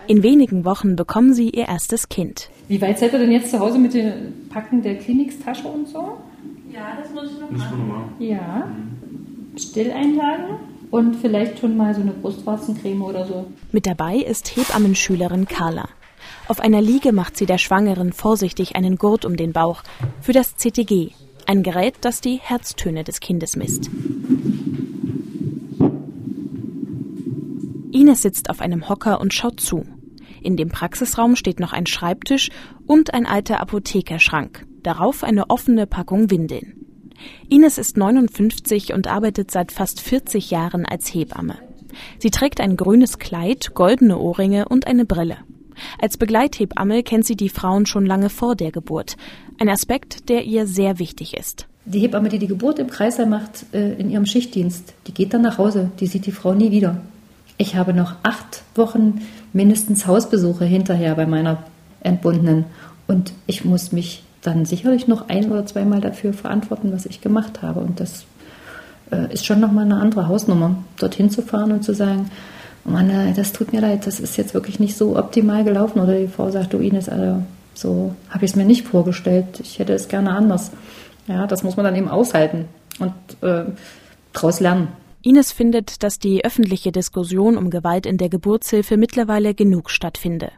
In 0.08 0.24
wenigen 0.24 0.66
Wochen 0.66 0.96
bekommen 0.96 1.34
sie 1.34 1.50
ihr 1.50 1.68
erstes 1.68 2.10
Kind. 2.10 2.50
Wie 2.68 2.82
weit 2.82 3.00
seid 3.00 3.14
ihr 3.14 3.20
denn 3.20 3.32
jetzt 3.32 3.52
zu 3.52 3.60
Hause 3.60 3.80
mit 3.80 3.94
dem 3.94 4.50
Packen 4.50 4.82
der 4.82 4.98
Kliniktasche 4.98 5.68
und 5.68 5.88
so? 5.88 6.18
Ja, 6.72 6.98
das 7.02 7.12
muss 7.14 7.32
ich 7.32 7.40
noch 7.40 7.52
machen. 7.52 8.14
Ja. 8.20 8.68
Stilleinlagen 9.58 10.58
und 10.92 11.16
vielleicht 11.16 11.60
schon 11.60 11.78
mal 11.78 11.96
so 11.96 12.02
eine 12.02 12.12
Brustwarzencreme 12.12 13.02
oder 13.02 13.26
so. 13.26 13.48
Mit 13.72 13.88
dabei 13.88 14.18
ist 14.18 14.56
Hebammenschülerin 14.56 15.48
Carla. 15.48 15.90
Auf 16.48 16.60
einer 16.60 16.82
Liege 16.82 17.12
macht 17.12 17.38
sie 17.38 17.46
der 17.46 17.58
Schwangeren 17.58 18.14
vorsichtig 18.14 18.76
einen 18.76 18.98
Gurt 18.98 19.26
um 19.26 19.36
den 19.36 19.54
Bauch 19.54 19.82
für 20.22 20.34
das 20.34 20.56
CTG, 20.56 21.12
ein 21.48 21.64
Gerät, 21.64 21.96
das 22.02 22.22
die 22.22 22.40
Herztöne 22.42 23.04
des 23.04 23.20
Kindes 23.20 23.56
misst. 23.56 23.90
Ines 27.92 28.22
sitzt 28.22 28.50
auf 28.50 28.62
einem 28.62 28.90
Hocker 28.90 29.22
und 29.22 29.34
schaut 29.34 29.60
zu. 29.60 29.86
In 30.46 30.58
dem 30.58 30.70
Praxisraum 30.70 31.36
steht 31.36 31.60
noch 31.60 31.74
ein 31.74 31.88
Schreibtisch 31.88 32.52
und 32.86 33.16
ein 33.16 33.26
alter 33.26 33.60
Apothekerschrank. 33.62 34.68
Darauf 34.84 35.24
eine 35.24 35.50
offene 35.50 35.88
Packung 35.88 36.30
Windeln. 36.30 36.86
Ines 37.50 37.80
ist 37.80 37.98
59 37.98 38.94
und 38.94 39.08
arbeitet 39.08 39.50
seit 39.50 39.72
fast 39.72 40.02
40 40.02 40.52
Jahren 40.52 40.86
als 40.86 41.12
Hebamme. 41.12 41.56
Sie 42.20 42.30
trägt 42.30 42.62
ein 42.62 42.78
grünes 42.78 43.18
Kleid, 43.18 43.74
goldene 43.74 44.20
Ohrringe 44.20 44.70
und 44.70 44.86
eine 44.86 45.06
Brille. 45.06 45.38
Als 46.00 46.18
Begleithebamme 46.18 47.02
kennt 47.02 47.26
sie 47.26 47.36
die 47.36 47.50
Frauen 47.50 47.88
schon 47.88 48.06
lange 48.06 48.30
vor 48.30 48.56
der 48.56 48.72
Geburt. 48.72 49.18
Ein 49.60 49.70
Aspekt, 49.70 50.30
der 50.30 50.44
ihr 50.44 50.68
sehr 50.68 51.00
wichtig 51.00 51.36
ist. 51.36 51.66
Die 51.86 52.02
Hebamme, 52.02 52.30
die 52.30 52.40
die 52.40 52.48
Geburt 52.48 52.78
im 52.78 52.92
Kreißsaal 52.92 53.26
macht, 53.26 53.66
äh, 53.74 53.94
in 53.94 54.12
ihrem 54.12 54.28
Schichtdienst, 54.28 54.94
die 55.08 55.14
geht 55.14 55.34
dann 55.34 55.42
nach 55.42 55.58
Hause. 55.58 55.90
Die 56.00 56.06
sieht 56.06 56.28
die 56.28 56.32
Frau 56.32 56.54
nie 56.54 56.70
wieder. 56.70 57.02
Ich 57.58 57.76
habe 57.76 57.94
noch 57.94 58.16
acht 58.24 58.64
Wochen 58.76 59.22
mindestens 59.54 60.08
Hausbesuche 60.08 60.66
hinterher 60.66 61.16
bei 61.16 61.26
meiner 61.26 61.64
Entbundenen. 62.02 62.66
Und 63.08 63.34
ich 63.48 63.64
muss 63.66 63.92
mich 63.92 64.24
dann 64.42 64.66
sicherlich 64.66 65.08
noch 65.08 65.30
ein 65.30 65.52
oder 65.52 65.66
zweimal 65.66 66.02
dafür 66.02 66.34
verantworten, 66.34 66.92
was 66.92 67.06
ich 67.06 67.22
gemacht 67.22 67.62
habe. 67.62 67.80
Und 67.80 68.00
das 68.00 68.26
äh, 69.12 69.34
ist 69.34 69.46
schon 69.46 69.60
nochmal 69.60 69.86
eine 69.86 69.98
andere 69.98 70.28
Hausnummer, 70.28 70.76
dorthin 70.98 71.30
zu 71.30 71.42
fahren 71.42 71.72
und 71.72 71.84
zu 71.84 71.94
sagen, 71.94 72.30
Mann, 72.84 73.10
äh, 73.10 73.34
das 73.34 73.54
tut 73.54 73.74
mir 73.74 73.82
leid, 73.82 74.06
das 74.06 74.20
ist 74.20 74.38
jetzt 74.38 74.54
wirklich 74.54 74.80
nicht 74.80 74.98
so 74.98 75.18
optimal 75.18 75.64
gelaufen. 75.64 76.00
Oder 76.00 76.20
die 76.20 76.28
Frau 76.28 76.52
sagt, 76.52 76.74
du 76.74 76.78
Ines, 76.78 77.10
also, 77.10 77.42
so 77.74 78.16
habe 78.30 78.46
ich 78.46 78.52
es 78.52 78.56
mir 78.56 78.66
nicht 78.66 78.88
vorgestellt, 78.88 79.60
ich 79.62 79.80
hätte 79.80 79.94
es 79.94 80.08
gerne 80.08 80.32
anders. 80.32 80.72
Ja, 81.28 81.48
das 81.48 81.64
muss 81.64 81.76
man 81.76 81.86
dann 81.86 81.96
eben 81.96 82.08
aushalten 82.08 82.66
und 83.00 83.14
äh, 83.42 83.66
daraus 84.34 84.60
lernen. 84.60 84.90
Ines 85.26 85.52
findet, 85.52 86.04
dass 86.04 86.20
die 86.20 86.46
öffentliche 86.46 86.92
Diskussion 86.92 87.58
um 87.58 87.72
Gewalt 87.72 88.06
in 88.06 88.20
der 88.20 88.30
Geburtshilfe 88.30 88.96
mittlerweile 88.96 89.56
genug 89.56 89.90
stattfinde. 89.90 90.52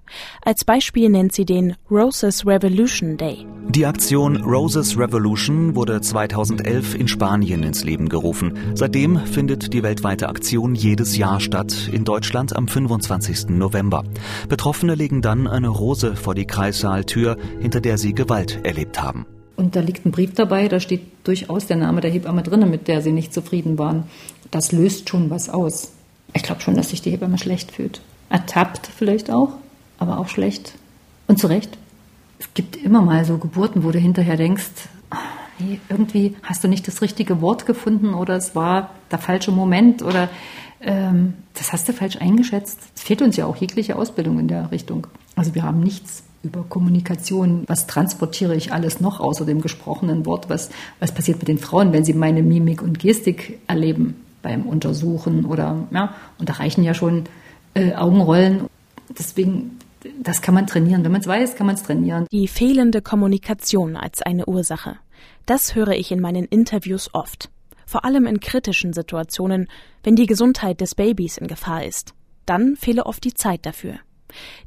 Als 0.43 0.65
Beispiel 0.65 1.07
nennt 1.07 1.31
sie 1.31 1.45
den 1.45 1.77
Roses 1.89 2.45
Revolution 2.45 3.15
Day. 3.15 3.45
Die 3.69 3.85
Aktion 3.85 4.35
Roses 4.43 4.97
Revolution 4.97 5.73
wurde 5.75 6.01
2011 6.01 6.95
in 6.95 7.07
Spanien 7.07 7.63
ins 7.63 7.85
Leben 7.85 8.09
gerufen. 8.09 8.57
Seitdem 8.73 9.17
findet 9.19 9.71
die 9.71 9.83
weltweite 9.83 10.27
Aktion 10.27 10.75
jedes 10.75 11.15
Jahr 11.15 11.39
statt, 11.39 11.89
in 11.89 12.03
Deutschland 12.03 12.53
am 12.53 12.67
25. 12.67 13.47
November. 13.47 14.03
Betroffene 14.49 14.95
legen 14.95 15.21
dann 15.21 15.47
eine 15.47 15.69
Rose 15.69 16.17
vor 16.17 16.35
die 16.35 16.45
Kreissaaltür, 16.45 17.37
hinter 17.61 17.79
der 17.79 17.97
sie 17.97 18.13
Gewalt 18.13 18.59
erlebt 18.65 19.01
haben. 19.01 19.27
Und 19.55 19.75
da 19.75 19.79
liegt 19.79 20.05
ein 20.05 20.11
Brief 20.11 20.33
dabei, 20.33 20.67
da 20.67 20.79
steht 20.79 21.01
durchaus 21.23 21.65
der 21.65 21.77
Name 21.77 21.99
der 21.99 22.11
Hebamme 22.11 22.43
drin, 22.43 22.69
mit 22.69 22.87
der 22.87 23.01
sie 23.01 23.11
nicht 23.11 23.33
zufrieden 23.33 23.79
waren 23.79 24.03
das 24.51 24.71
löst 24.71 25.09
schon 25.09 25.29
was 25.29 25.49
aus. 25.49 25.91
Ich 26.33 26.43
glaube 26.43 26.61
schon, 26.61 26.75
dass 26.75 26.89
sich 26.89 27.01
die 27.01 27.11
Hebamme 27.11 27.37
schlecht 27.37 27.71
fühlt. 27.71 28.01
Ertappt 28.29 28.87
vielleicht 28.87 29.31
auch, 29.31 29.53
aber 29.97 30.19
auch 30.19 30.27
schlecht. 30.27 30.73
Und 31.27 31.39
zu 31.39 31.47
Recht. 31.47 31.77
Es 32.39 32.53
gibt 32.53 32.75
immer 32.75 33.01
mal 33.01 33.25
so 33.25 33.37
Geburten, 33.37 33.83
wo 33.83 33.91
du 33.91 33.99
hinterher 33.99 34.37
denkst, 34.37 34.69
nee, 35.59 35.79
irgendwie 35.89 36.35
hast 36.43 36.63
du 36.63 36.67
nicht 36.67 36.87
das 36.87 37.01
richtige 37.01 37.41
Wort 37.41 37.65
gefunden 37.65 38.13
oder 38.13 38.35
es 38.35 38.55
war 38.55 38.91
der 39.11 39.19
falsche 39.19 39.51
Moment 39.51 40.03
oder 40.03 40.29
ähm, 40.81 41.33
das 41.55 41.73
hast 41.73 41.87
du 41.89 41.93
falsch 41.93 42.17
eingeschätzt. 42.17 42.79
Es 42.95 43.01
fehlt 43.01 43.21
uns 43.21 43.35
ja 43.35 43.45
auch 43.45 43.55
jegliche 43.55 43.95
Ausbildung 43.95 44.39
in 44.39 44.47
der 44.47 44.71
Richtung. 44.71 45.07
Also 45.35 45.55
wir 45.55 45.63
haben 45.63 45.79
nichts 45.79 46.23
über 46.43 46.63
Kommunikation. 46.63 47.63
Was 47.67 47.87
transportiere 47.87 48.55
ich 48.55 48.71
alles 48.71 49.01
noch 49.01 49.19
außer 49.19 49.45
dem 49.45 49.61
gesprochenen 49.61 50.25
Wort? 50.25 50.49
Was, 50.49 50.69
was 50.99 51.11
passiert 51.11 51.39
mit 51.39 51.47
den 51.47 51.57
Frauen, 51.57 51.93
wenn 51.93 52.05
sie 52.05 52.13
meine 52.13 52.43
Mimik 52.43 52.81
und 52.81 52.99
Gestik 52.99 53.59
erleben? 53.67 54.15
Beim 54.47 54.65
Untersuchen 54.65 55.43
oder 55.43 55.87
ja, 55.91 56.15
und 56.39 56.47
da 56.47 56.53
reichen 56.53 56.81
ja 56.81 56.93
schon 56.93 57.25
äh, 57.73 57.93
Augenrollen. 57.95 58.61
Deswegen, 59.09 59.77
das 60.23 60.41
kann 60.41 60.53
man 60.55 60.67
trainieren. 60.67 61.03
Wenn 61.03 61.11
man 61.11 61.19
es 61.19 61.27
weiß, 61.27 61.57
kann 61.57 61.67
man 61.67 61.75
es 61.75 61.83
trainieren. 61.83 62.27
Die 62.31 62.47
fehlende 62.47 63.01
Kommunikation 63.01 63.97
als 63.97 64.21
eine 64.21 64.45
Ursache. 64.45 64.95
Das 65.45 65.75
höre 65.75 65.91
ich 65.91 66.13
in 66.13 66.21
meinen 66.21 66.45
Interviews 66.45 67.09
oft. 67.13 67.49
Vor 67.85 68.05
allem 68.05 68.25
in 68.25 68.39
kritischen 68.39 68.93
Situationen, 68.93 69.67
wenn 70.03 70.15
die 70.15 70.27
Gesundheit 70.27 70.79
des 70.79 70.95
Babys 70.95 71.37
in 71.37 71.47
Gefahr 71.47 71.83
ist. 71.83 72.13
Dann 72.45 72.77
fehle 72.77 73.05
oft 73.05 73.25
die 73.25 73.33
Zeit 73.33 73.65
dafür. 73.65 73.95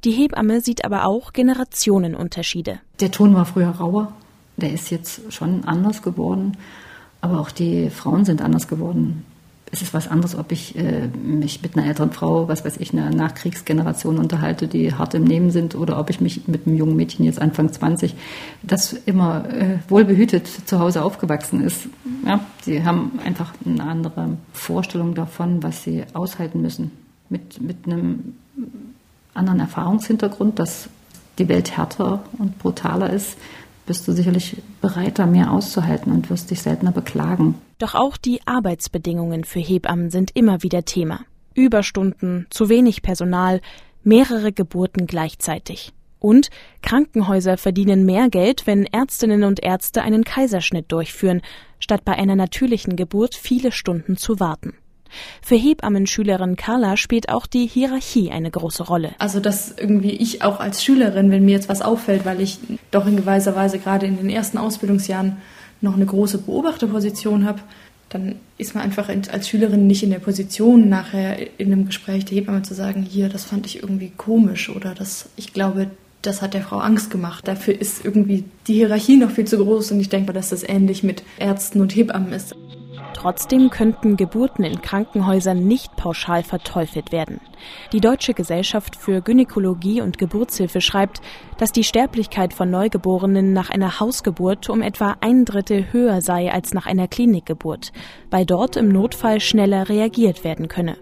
Die 0.04 0.12
Hebamme 0.12 0.60
sieht 0.60 0.84
aber 0.84 1.06
auch 1.06 1.32
Generationenunterschiede. 1.32 2.80
Der 3.00 3.10
Ton 3.10 3.34
war 3.34 3.46
früher 3.46 3.68
rauer, 3.68 4.12
der 4.58 4.72
ist 4.72 4.90
jetzt 4.90 5.32
schon 5.32 5.64
anders 5.64 6.02
geworden, 6.02 6.56
aber 7.22 7.40
auch 7.40 7.50
die 7.50 7.88
Frauen 7.88 8.26
sind 8.26 8.42
anders 8.42 8.68
geworden 8.68 9.24
es 9.72 9.82
ist 9.82 9.94
was 9.94 10.08
anderes, 10.08 10.34
ob 10.36 10.50
ich 10.50 10.76
äh, 10.76 11.08
mich 11.22 11.62
mit 11.62 11.76
einer 11.76 11.86
älteren 11.86 12.10
Frau, 12.10 12.48
was 12.48 12.64
weiß 12.64 12.78
ich, 12.78 12.92
einer 12.92 13.10
Nachkriegsgeneration 13.10 14.18
unterhalte, 14.18 14.66
die 14.66 14.94
hart 14.94 15.14
im 15.14 15.24
Nehmen 15.24 15.50
sind, 15.52 15.76
oder 15.76 15.98
ob 15.98 16.10
ich 16.10 16.20
mich 16.20 16.48
mit 16.48 16.66
einem 16.66 16.76
jungen 16.76 16.96
Mädchen 16.96 17.24
jetzt 17.24 17.40
Anfang 17.40 17.72
20, 17.72 18.14
das 18.62 18.92
immer 18.92 19.48
äh, 19.48 19.78
wohlbehütet 19.88 20.48
zu 20.48 20.80
Hause 20.80 21.04
aufgewachsen 21.04 21.62
ist. 21.62 21.88
Ja, 22.26 22.40
sie 22.62 22.84
haben 22.84 23.20
einfach 23.24 23.54
eine 23.64 23.84
andere 23.84 24.38
Vorstellung 24.52 25.14
davon, 25.14 25.62
was 25.62 25.84
sie 25.84 26.04
aushalten 26.14 26.60
müssen. 26.62 26.90
Mit, 27.28 27.60
mit 27.60 27.86
einem 27.86 28.34
anderen 29.34 29.60
Erfahrungshintergrund, 29.60 30.58
dass 30.58 30.88
die 31.38 31.48
Welt 31.48 31.76
härter 31.76 32.24
und 32.38 32.58
brutaler 32.58 33.10
ist, 33.10 33.36
bist 33.90 34.06
du 34.06 34.12
sicherlich 34.12 34.56
bereiter, 34.80 35.26
mehr 35.26 35.50
auszuhalten 35.50 36.12
und 36.12 36.30
wirst 36.30 36.52
dich 36.52 36.62
seltener 36.62 36.92
beklagen. 36.92 37.56
Doch 37.78 37.96
auch 37.96 38.16
die 38.16 38.40
Arbeitsbedingungen 38.46 39.42
für 39.42 39.58
Hebammen 39.58 40.10
sind 40.10 40.30
immer 40.34 40.62
wieder 40.62 40.84
Thema. 40.84 41.22
Überstunden, 41.56 42.46
zu 42.50 42.68
wenig 42.68 43.02
Personal, 43.02 43.60
mehrere 44.04 44.52
Geburten 44.52 45.08
gleichzeitig. 45.08 45.92
Und 46.20 46.50
Krankenhäuser 46.82 47.56
verdienen 47.56 48.06
mehr 48.06 48.28
Geld, 48.28 48.68
wenn 48.68 48.86
Ärztinnen 48.86 49.42
und 49.42 49.60
Ärzte 49.60 50.02
einen 50.02 50.22
Kaiserschnitt 50.22 50.92
durchführen, 50.92 51.42
statt 51.80 52.04
bei 52.04 52.12
einer 52.12 52.36
natürlichen 52.36 52.94
Geburt 52.94 53.34
viele 53.34 53.72
Stunden 53.72 54.16
zu 54.16 54.38
warten. 54.38 54.74
Für 55.42 55.56
Hebammenschülerin 55.56 56.56
Carla 56.56 56.96
spielt 56.96 57.28
auch 57.28 57.46
die 57.46 57.66
Hierarchie 57.66 58.30
eine 58.30 58.50
große 58.50 58.84
Rolle. 58.84 59.12
Also, 59.18 59.40
dass 59.40 59.74
irgendwie 59.76 60.12
ich 60.12 60.42
auch 60.42 60.60
als 60.60 60.84
Schülerin, 60.84 61.30
wenn 61.30 61.44
mir 61.44 61.52
jetzt 61.52 61.68
was 61.68 61.82
auffällt, 61.82 62.24
weil 62.24 62.40
ich 62.40 62.58
doch 62.90 63.06
in 63.06 63.16
gewisser 63.16 63.56
Weise 63.56 63.78
gerade 63.78 64.06
in 64.06 64.16
den 64.16 64.30
ersten 64.30 64.58
Ausbildungsjahren 64.58 65.36
noch 65.80 65.94
eine 65.94 66.06
große 66.06 66.38
Beobachterposition 66.38 67.44
habe, 67.44 67.60
dann 68.10 68.36
ist 68.58 68.74
man 68.74 68.84
einfach 68.84 69.08
als 69.08 69.48
Schülerin 69.48 69.86
nicht 69.86 70.02
in 70.02 70.10
der 70.10 70.18
Position, 70.18 70.88
nachher 70.88 71.60
in 71.60 71.72
einem 71.72 71.86
Gespräch 71.86 72.24
der 72.24 72.38
Hebamme 72.38 72.62
zu 72.62 72.74
sagen, 72.74 73.02
hier, 73.02 73.28
das 73.28 73.44
fand 73.44 73.66
ich 73.66 73.82
irgendwie 73.82 74.12
komisch 74.16 74.68
oder 74.68 74.94
das, 74.94 75.28
ich 75.36 75.52
glaube, 75.52 75.90
das 76.22 76.42
hat 76.42 76.54
der 76.54 76.62
Frau 76.62 76.78
Angst 76.78 77.10
gemacht. 77.10 77.46
Dafür 77.48 77.80
ist 77.80 78.04
irgendwie 78.04 78.44
die 78.66 78.74
Hierarchie 78.74 79.16
noch 79.16 79.30
viel 79.30 79.46
zu 79.46 79.58
groß 79.58 79.92
und 79.92 80.00
ich 80.00 80.08
denke 80.08 80.28
mal, 80.28 80.32
dass 80.32 80.50
das 80.50 80.68
ähnlich 80.68 81.02
mit 81.02 81.22
Ärzten 81.38 81.80
und 81.80 81.94
Hebammen 81.94 82.32
ist. 82.32 82.54
Trotzdem 83.20 83.68
könnten 83.68 84.16
Geburten 84.16 84.64
in 84.64 84.80
Krankenhäusern 84.80 85.66
nicht 85.66 85.94
pauschal 85.94 86.42
verteufelt 86.42 87.12
werden. 87.12 87.38
Die 87.92 88.00
Deutsche 88.00 88.32
Gesellschaft 88.32 88.96
für 88.96 89.20
Gynäkologie 89.20 90.00
und 90.00 90.16
Geburtshilfe 90.16 90.80
schreibt, 90.80 91.20
dass 91.58 91.70
die 91.70 91.84
Sterblichkeit 91.84 92.54
von 92.54 92.70
Neugeborenen 92.70 93.52
nach 93.52 93.68
einer 93.68 94.00
Hausgeburt 94.00 94.70
um 94.70 94.80
etwa 94.80 95.18
ein 95.20 95.44
Drittel 95.44 95.92
höher 95.92 96.22
sei 96.22 96.50
als 96.50 96.72
nach 96.72 96.86
einer 96.86 97.08
Klinikgeburt, 97.08 97.92
weil 98.30 98.46
dort 98.46 98.76
im 98.76 98.88
Notfall 98.88 99.40
schneller 99.40 99.90
reagiert 99.90 100.42
werden 100.42 100.68
könne. 100.68 100.96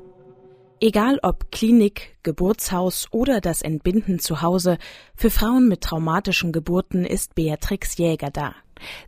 Egal 0.81 1.21
ob 1.23 1.53
Klinik, 1.53 2.17
Geburtshaus 2.25 3.07
oder 3.13 3.41
das 3.41 3.63
Entbinden 3.63 4.19
zu 4.19 4.43
Hause, 4.43 4.79
für 5.15 5.31
Frauen 5.31 5.69
mit 5.69 5.83
traumatischen 5.83 6.51
Geburten 6.51 7.05
ist 7.05 7.37
Beatrix 7.37 7.97
Jäger 7.97 8.31
da. 8.33 8.57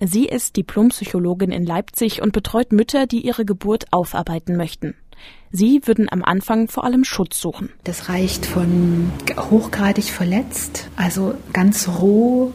Sie 0.01 0.27
ist 0.27 0.57
Diplompsychologin 0.57 1.53
in 1.53 1.65
Leipzig 1.65 2.23
und 2.23 2.33
betreut 2.33 2.73
Mütter, 2.73 3.07
die 3.07 3.25
ihre 3.25 3.45
Geburt 3.45 3.87
aufarbeiten 3.91 4.57
möchten. 4.57 4.95
Sie 5.53 5.81
würden 5.85 6.07
am 6.11 6.25
Anfang 6.25 6.69
vor 6.69 6.85
allem 6.85 7.05
Schutz 7.05 7.41
suchen. 7.41 7.71
Das 7.85 8.09
reicht 8.09 8.47
von 8.47 9.11
hochgradig 9.37 10.05
verletzt, 10.05 10.89
also 10.97 11.35
ganz 11.53 11.89
roh, 11.89 12.53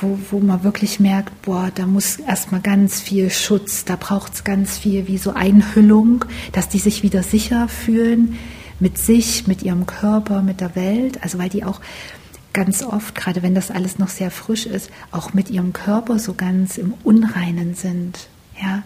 wo, 0.00 0.18
wo 0.30 0.40
man 0.40 0.62
wirklich 0.62 1.00
merkt, 1.00 1.42
boah, 1.42 1.70
da 1.74 1.86
muss 1.86 2.16
erstmal 2.16 2.60
ganz 2.60 3.00
viel 3.00 3.30
Schutz, 3.30 3.84
da 3.84 3.96
braucht 3.96 4.34
es 4.34 4.44
ganz 4.44 4.76
viel 4.76 5.06
wie 5.06 5.18
so 5.18 5.32
Einhüllung, 5.32 6.24
dass 6.52 6.68
die 6.68 6.78
sich 6.78 7.02
wieder 7.02 7.22
sicher 7.22 7.68
fühlen 7.68 8.38
mit 8.80 8.98
sich, 8.98 9.46
mit 9.46 9.62
ihrem 9.62 9.86
Körper, 9.86 10.42
mit 10.42 10.60
der 10.60 10.76
Welt. 10.76 11.22
Also 11.22 11.38
weil 11.38 11.48
die 11.48 11.64
auch 11.64 11.80
ganz 12.54 12.82
oft, 12.82 13.14
gerade 13.14 13.42
wenn 13.42 13.54
das 13.54 13.70
alles 13.70 13.98
noch 13.98 14.08
sehr 14.08 14.30
frisch 14.30 14.64
ist, 14.64 14.90
auch 15.10 15.34
mit 15.34 15.50
ihrem 15.50 15.74
Körper 15.74 16.18
so 16.18 16.32
ganz 16.32 16.78
im 16.78 16.94
Unreinen 17.04 17.74
sind. 17.74 18.28
Ja. 18.62 18.82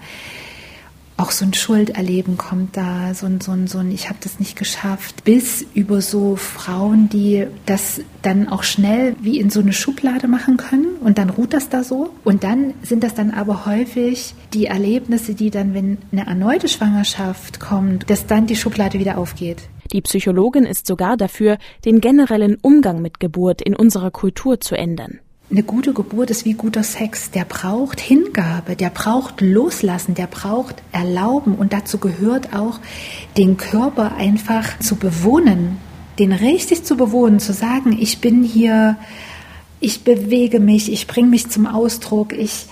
auch 1.18 1.32
so 1.32 1.44
ein 1.44 1.52
Schulderleben 1.52 2.38
kommt 2.38 2.76
da, 2.76 3.12
so 3.12 3.26
ein, 3.26 3.40
so 3.40 3.50
ein, 3.50 3.66
so 3.66 3.78
ein 3.78 3.90
ich 3.90 4.08
habe 4.08 4.18
das 4.22 4.38
nicht 4.38 4.56
geschafft, 4.56 5.24
bis 5.24 5.66
über 5.74 6.00
so 6.00 6.36
Frauen, 6.36 7.08
die 7.08 7.46
das 7.66 8.00
dann 8.22 8.48
auch 8.48 8.62
schnell 8.62 9.16
wie 9.20 9.38
in 9.38 9.50
so 9.50 9.60
eine 9.60 9.72
Schublade 9.72 10.28
machen 10.28 10.56
können 10.56 10.96
und 11.00 11.18
dann 11.18 11.28
ruht 11.28 11.52
das 11.52 11.68
da 11.68 11.82
so. 11.82 12.14
Und 12.24 12.44
dann 12.44 12.72
sind 12.82 13.02
das 13.02 13.14
dann 13.14 13.32
aber 13.32 13.66
häufig 13.66 14.34
die 14.54 14.66
Erlebnisse, 14.66 15.34
die 15.34 15.50
dann, 15.50 15.74
wenn 15.74 15.98
eine 16.12 16.26
erneute 16.26 16.68
Schwangerschaft 16.68 17.58
kommt, 17.58 18.08
dass 18.08 18.26
dann 18.26 18.46
die 18.46 18.56
Schublade 18.56 19.00
wieder 19.00 19.18
aufgeht. 19.18 19.68
Die 19.92 20.02
Psychologin 20.02 20.64
ist 20.64 20.86
sogar 20.86 21.16
dafür, 21.16 21.58
den 21.84 22.00
generellen 22.00 22.58
Umgang 22.60 23.00
mit 23.00 23.20
Geburt 23.20 23.62
in 23.62 23.74
unserer 23.74 24.10
Kultur 24.10 24.60
zu 24.60 24.76
ändern. 24.76 25.20
Eine 25.50 25.62
gute 25.62 25.94
Geburt 25.94 26.28
ist 26.30 26.44
wie 26.44 26.52
guter 26.52 26.82
Sex. 26.82 27.30
Der 27.30 27.46
braucht 27.46 28.00
Hingabe, 28.00 28.76
der 28.76 28.90
braucht 28.90 29.40
Loslassen, 29.40 30.14
der 30.14 30.26
braucht 30.26 30.82
Erlauben. 30.92 31.54
Und 31.54 31.72
dazu 31.72 31.96
gehört 31.96 32.52
auch, 32.52 32.80
den 33.38 33.56
Körper 33.56 34.16
einfach 34.16 34.78
zu 34.78 34.96
bewohnen, 34.96 35.78
den 36.18 36.32
richtig 36.32 36.84
zu 36.84 36.98
bewohnen, 36.98 37.40
zu 37.40 37.54
sagen, 37.54 37.96
ich 37.98 38.20
bin 38.20 38.42
hier, 38.42 38.98
ich 39.80 40.04
bewege 40.04 40.60
mich, 40.60 40.92
ich 40.92 41.06
bringe 41.06 41.28
mich 41.28 41.48
zum 41.48 41.66
Ausdruck, 41.66 42.34
ich 42.34 42.66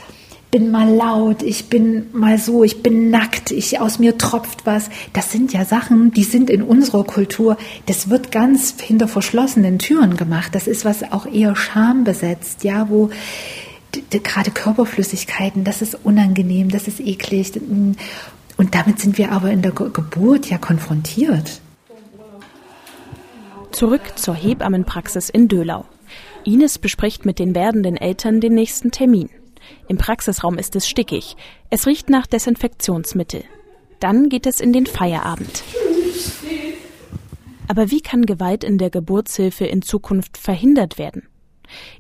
bin 0.57 0.71
mal 0.71 0.89
laut, 0.89 1.43
ich 1.43 1.69
bin 1.69 2.07
mal 2.15 2.39
so, 2.39 2.65
ich 2.65 2.83
bin 2.83 3.11
nackt, 3.11 3.51
ich 3.51 3.79
aus 3.79 3.99
mir 3.99 4.17
tropft 4.17 4.65
was. 4.65 4.89
Das 5.13 5.31
sind 5.31 5.53
ja 5.53 5.67
Sachen, 5.67 6.13
die 6.13 6.25
sind 6.25 6.49
in 6.49 6.63
unserer 6.63 7.05
Kultur, 7.05 7.59
das 7.85 8.09
wird 8.09 8.33
ganz 8.33 8.81
hinter 8.81 9.07
verschlossenen 9.07 9.79
Türen 9.79 10.17
gemacht. 10.17 10.55
Das 10.55 10.67
ist 10.67 10.87
was 10.87 11.13
auch 11.13 11.27
eher 11.27 11.55
schambesetzt, 11.55 12.65
ja, 12.65 12.89
wo 12.89 13.11
gerade 14.11 14.51
Körperflüssigkeiten, 14.51 15.63
das 15.63 15.83
ist 15.83 15.95
unangenehm, 16.05 16.71
das 16.71 16.89
ist 16.89 17.01
eklig. 17.01 17.53
Und 18.57 18.75
damit 18.75 18.99
sind 18.99 19.19
wir 19.19 19.33
aber 19.33 19.51
in 19.51 19.61
der 19.61 19.73
Geburt 19.73 20.49
ja 20.49 20.57
konfrontiert. 20.57 21.61
Zurück 23.73 24.01
zur 24.17 24.35
Hebammenpraxis 24.35 25.29
in 25.29 25.49
Dölau. 25.49 25.85
Ines 26.45 26.79
bespricht 26.79 27.27
mit 27.27 27.39
den 27.39 27.55
werdenden 27.55 27.99
Eltern 27.99 28.41
den 28.41 28.55
nächsten 28.55 28.91
Termin. 28.91 29.29
Im 29.89 29.99
Praxisraum 29.99 30.59
ist 30.59 30.77
es 30.77 30.89
stickig. 30.89 31.37
Es 31.71 31.87
riecht 31.87 32.11
nach 32.11 32.27
Desinfektionsmittel. 32.27 33.45
Dann 34.01 34.29
geht 34.29 34.47
es 34.47 34.61
in 34.61 34.73
den 34.73 34.87
Feierabend. 34.87 35.63
Aber 37.69 37.91
wie 37.91 38.01
kann 38.01 38.27
Gewalt 38.27 38.65
in 38.65 38.79
der 38.79 38.91
Geburtshilfe 38.91 39.65
in 39.65 39.83
Zukunft 39.83 40.37
verhindert 40.37 40.99
werden? 40.99 41.29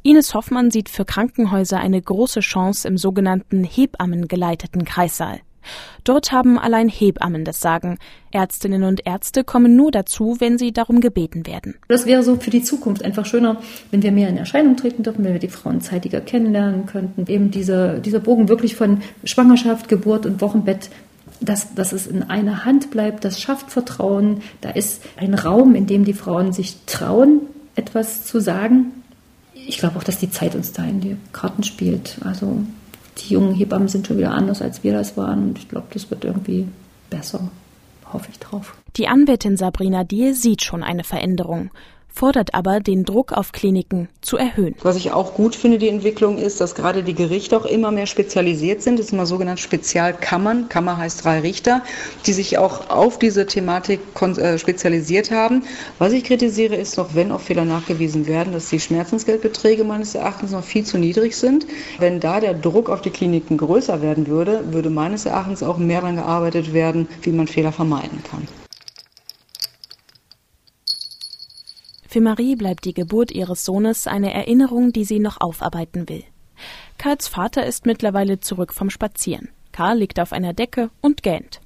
Ines 0.02 0.35
Hoffmann 0.35 0.70
sieht 0.70 0.88
für 0.88 1.04
Krankenhäuser 1.04 1.78
eine 1.78 2.00
große 2.00 2.40
Chance 2.40 2.87
im 2.87 2.96
sogenannten 2.96 3.64
Hebammen 3.64 4.28
geleiteten 4.28 4.85
Kreissaal. 4.85 5.40
Dort 6.04 6.32
haben 6.32 6.58
allein 6.58 6.88
Hebammen 6.88 7.44
das 7.44 7.61
Sagen. 7.61 7.99
Ärztinnen 8.30 8.85
und 8.85 9.06
Ärzte 9.06 9.44
kommen 9.44 9.76
nur 9.76 9.90
dazu, 9.90 10.37
wenn 10.38 10.58
sie 10.58 10.73
darum 10.73 11.00
gebeten 11.00 11.46
werden. 11.46 11.76
Das 11.88 12.06
wäre 12.06 12.23
so 12.23 12.37
für 12.37 12.50
die 12.50 12.62
Zukunft 12.62 13.04
einfach 13.04 13.26
schöner, 13.26 13.61
wenn 13.90 14.02
wir 14.02 14.12
mehr 14.12 14.28
in 14.28 14.37
Erscheinung 14.37 14.76
treten 14.76 15.02
dürfen, 15.02 15.25
wenn 15.25 15.32
wir 15.32 15.40
die 15.40 15.49
Frauen 15.49 15.80
zeitiger 15.80 16.20
kennenlernen 16.20 16.87
könnten. 16.87 17.26
Eben 17.30 17.50
dieser, 17.50 17.99
dieser 17.99 18.20
Bogen 18.20 18.49
wirklich 18.49 18.76
von 18.76 19.02
Schwangerschaft, 19.25 19.88
Geburt 19.88 20.26
und 20.26 20.40
Wochenbett 20.40 20.90
dass, 21.40 21.75
dass 21.75 21.92
es 21.92 22.06
in 22.06 22.23
einer 22.23 22.64
Hand 22.64 22.90
bleibt, 22.90 23.25
das 23.25 23.40
schafft 23.40 23.70
Vertrauen. 23.70 24.42
Da 24.61 24.70
ist 24.70 25.02
ein 25.16 25.35
Raum, 25.35 25.75
in 25.75 25.87
dem 25.87 26.04
die 26.04 26.14
Frauen 26.14 26.52
sich 26.52 26.76
trauen, 26.87 27.42
etwas 27.75 28.25
zu 28.25 28.40
sagen. 28.40 28.92
Ich 29.54 29.78
glaube 29.78 29.99
auch, 29.99 30.04
dass 30.04 30.18
die 30.18 30.30
Zeit 30.30 30.54
uns 30.54 30.73
da 30.73 30.85
in 30.85 31.00
die 31.00 31.16
Karten 31.32 31.62
spielt. 31.62 32.18
Also 32.25 32.61
die 33.18 33.35
jungen 33.35 33.54
Hebammen 33.54 33.88
sind 33.88 34.06
schon 34.06 34.18
wieder 34.18 34.32
anders, 34.32 34.62
als 34.62 34.85
wir 34.85 34.92
das 34.92 35.16
waren. 35.16 35.49
Und 35.49 35.58
ich 35.58 35.68
glaube, 35.68 35.87
das 35.92 36.11
wird 36.11 36.25
irgendwie 36.25 36.68
besser. 37.11 37.50
Hoffe 38.12 38.28
ich 38.30 38.38
drauf. 38.38 38.76
Die 38.96 39.08
Anwältin 39.08 39.56
Sabrina 39.56 40.04
Diel 40.04 40.35
sieht 40.35 40.62
schon 40.62 40.82
eine 40.82 41.04
Veränderung 41.04 41.70
fordert 42.16 42.54
aber, 42.54 42.80
den 42.80 43.04
Druck 43.04 43.32
auf 43.32 43.52
Kliniken 43.52 44.08
zu 44.23 44.38
erhöhen. 44.38 44.75
Was 44.82 44.96
ich 44.96 45.12
auch 45.12 45.35
gut 45.35 45.54
finde, 45.54 45.78
die 45.78 45.88
Entwicklung 45.88 46.38
ist, 46.38 46.61
dass 46.61 46.75
gerade 46.75 47.02
die 47.02 47.14
Gerichte 47.14 47.56
auch 47.56 47.66
immer 47.66 47.90
mehr 47.90 48.06
spezialisiert 48.06 48.82
sind. 48.82 48.99
Das 48.99 49.08
sind 49.08 49.18
mal 49.18 49.26
sogenannte 49.26 49.62
Spezialkammern. 49.62 50.68
Kammer 50.70 50.96
heißt 50.96 51.25
drei 51.25 51.40
Richter, 51.40 51.82
die 52.25 52.32
sich 52.32 52.56
auch 52.56 52.88
auf 52.88 53.18
diese 53.18 53.46
Thematik 53.46 54.00
äh, 54.20 54.58
spezialisiert 54.58 55.31
haben. 55.31 55.64
Was 55.98 56.12
ich 56.12 56.24
kritisiere, 56.24 56.76
ist 56.76 56.96
noch, 56.96 57.14
wenn 57.14 57.31
auch 57.31 57.40
Fehler 57.40 57.66
nachgewiesen 57.66 58.26
werden, 58.26 58.55
dass 58.55 58.70
die 58.70 58.81
Schmerzensgeldbeträge 58.81 59.85
meines 59.85 60.14
Erachtens 60.14 60.52
noch 60.52 60.64
viel 60.64 60.85
zu 60.85 60.96
niedrig 60.96 61.37
sind. 61.37 61.66
Wenn 61.98 62.20
da 62.20 62.40
der 62.40 62.55
Druck 62.55 62.88
auf 62.88 63.02
die 63.02 63.11
Kliniken 63.11 63.59
größer 63.59 64.00
werden 64.00 64.26
würde, 64.26 64.72
würde 64.72 64.88
meines 64.88 65.26
Erachtens 65.26 65.62
auch 65.62 65.76
mehr 65.76 66.00
daran 66.07 66.16
gearbeitet 66.16 66.72
werden, 66.72 67.09
wie 67.22 67.33
man 67.33 67.48
Fehler 67.48 67.72
vermeiden 67.72 68.22
kann. 68.31 68.46
Für 72.16 72.22
Marie 72.22 72.57
bleibt 72.57 72.87
die 72.87 72.94
Geburt 72.94 73.31
ihres 73.31 73.66
Sohnes 73.66 74.07
eine 74.07 74.33
Erinnerung, 74.33 74.90
die 74.90 75.05
sie 75.05 75.18
noch 75.18 75.38
aufarbeiten 75.38 76.09
will. 76.09 76.24
Karls 76.96 77.29
Vater 77.29 77.66
ist 77.66 77.85
mittlerweile 77.85 78.40
zurück 78.40 78.72
vom 78.72 78.88
Spazieren. 78.88 79.50
Karl 79.70 79.98
liegt 79.98 80.18
auf 80.18 80.33
einer 80.33 80.55
Decke 80.55 80.88
und 81.02 81.22
gähnt. 81.22 81.61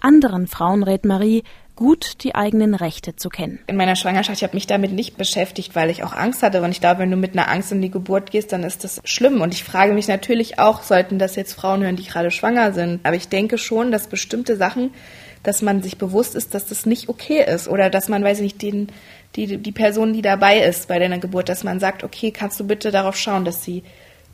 Anderen 0.00 0.48
Frauen 0.48 0.82
rät 0.82 1.04
Marie, 1.04 1.44
gut 1.76 2.24
die 2.24 2.34
eigenen 2.34 2.74
Rechte 2.74 3.14
zu 3.14 3.28
kennen. 3.28 3.60
In 3.68 3.76
meiner 3.76 3.94
Schwangerschaft, 3.94 4.38
ich 4.38 4.42
habe 4.42 4.56
mich 4.56 4.66
damit 4.66 4.90
nicht 4.90 5.16
beschäftigt, 5.16 5.76
weil 5.76 5.90
ich 5.90 6.02
auch 6.02 6.12
Angst 6.12 6.42
hatte. 6.42 6.60
Und 6.62 6.72
ich 6.72 6.80
glaube, 6.80 6.98
wenn 6.98 7.12
du 7.12 7.16
mit 7.16 7.34
einer 7.34 7.48
Angst 7.48 7.70
in 7.70 7.80
die 7.80 7.90
Geburt 7.90 8.32
gehst, 8.32 8.52
dann 8.52 8.64
ist 8.64 8.82
das 8.82 9.00
schlimm. 9.04 9.42
Und 9.42 9.54
ich 9.54 9.62
frage 9.62 9.92
mich 9.92 10.08
natürlich 10.08 10.58
auch, 10.58 10.82
sollten 10.82 11.20
das 11.20 11.36
jetzt 11.36 11.52
Frauen 11.52 11.84
hören, 11.84 11.94
die 11.94 12.04
gerade 12.04 12.32
schwanger 12.32 12.72
sind. 12.72 12.98
Aber 13.06 13.14
ich 13.14 13.28
denke 13.28 13.58
schon, 13.58 13.92
dass 13.92 14.08
bestimmte 14.08 14.56
Sachen, 14.56 14.90
dass 15.44 15.62
man 15.62 15.84
sich 15.84 15.98
bewusst 15.98 16.34
ist, 16.34 16.52
dass 16.52 16.66
das 16.66 16.84
nicht 16.84 17.08
okay 17.08 17.44
ist. 17.46 17.68
Oder 17.68 17.90
dass 17.90 18.08
man, 18.08 18.24
weiß 18.24 18.38
ich 18.38 18.42
nicht, 18.42 18.62
den 18.62 18.88
die, 19.36 19.58
die 19.58 19.72
Person, 19.72 20.12
die 20.12 20.22
dabei 20.22 20.60
ist 20.60 20.88
bei 20.88 20.98
deiner 20.98 21.18
Geburt, 21.18 21.48
dass 21.48 21.64
man 21.64 21.80
sagt, 21.80 22.04
okay, 22.04 22.30
kannst 22.30 22.60
du 22.60 22.66
bitte 22.66 22.90
darauf 22.90 23.16
schauen, 23.16 23.44
dass 23.44 23.64
sie 23.64 23.82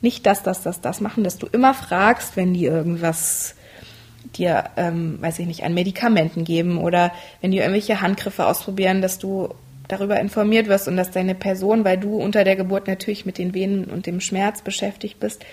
nicht 0.01 0.25
das, 0.25 0.43
das, 0.43 0.61
das, 0.61 0.81
das 0.81 1.01
machen, 1.01 1.23
dass 1.23 1.37
du 1.37 1.47
immer 1.47 1.73
fragst, 1.73 2.35
wenn 2.35 2.53
die 2.53 2.65
irgendwas 2.65 3.55
dir, 4.35 4.65
ähm, 4.77 5.21
weiß 5.21 5.39
ich 5.39 5.47
nicht, 5.47 5.63
an 5.63 5.73
Medikamenten 5.73 6.43
geben 6.43 6.77
oder 6.77 7.11
wenn 7.41 7.51
die 7.51 7.57
irgendwelche 7.57 8.01
Handgriffe 8.01 8.45
ausprobieren, 8.45 9.01
dass 9.01 9.19
du 9.19 9.49
darüber 9.87 10.19
informiert 10.19 10.67
wirst 10.67 10.87
und 10.87 10.95
dass 10.95 11.11
deine 11.11 11.35
Person, 11.35 11.83
weil 11.83 11.97
du 11.97 12.15
unter 12.15 12.43
der 12.43 12.55
Geburt 12.55 12.87
natürlich 12.87 13.25
mit 13.25 13.37
den 13.37 13.53
Venen 13.53 13.85
und 13.85 14.05
dem 14.05 14.21
Schmerz 14.21 14.61
beschäftigt 14.61 15.19
bist, 15.19 15.43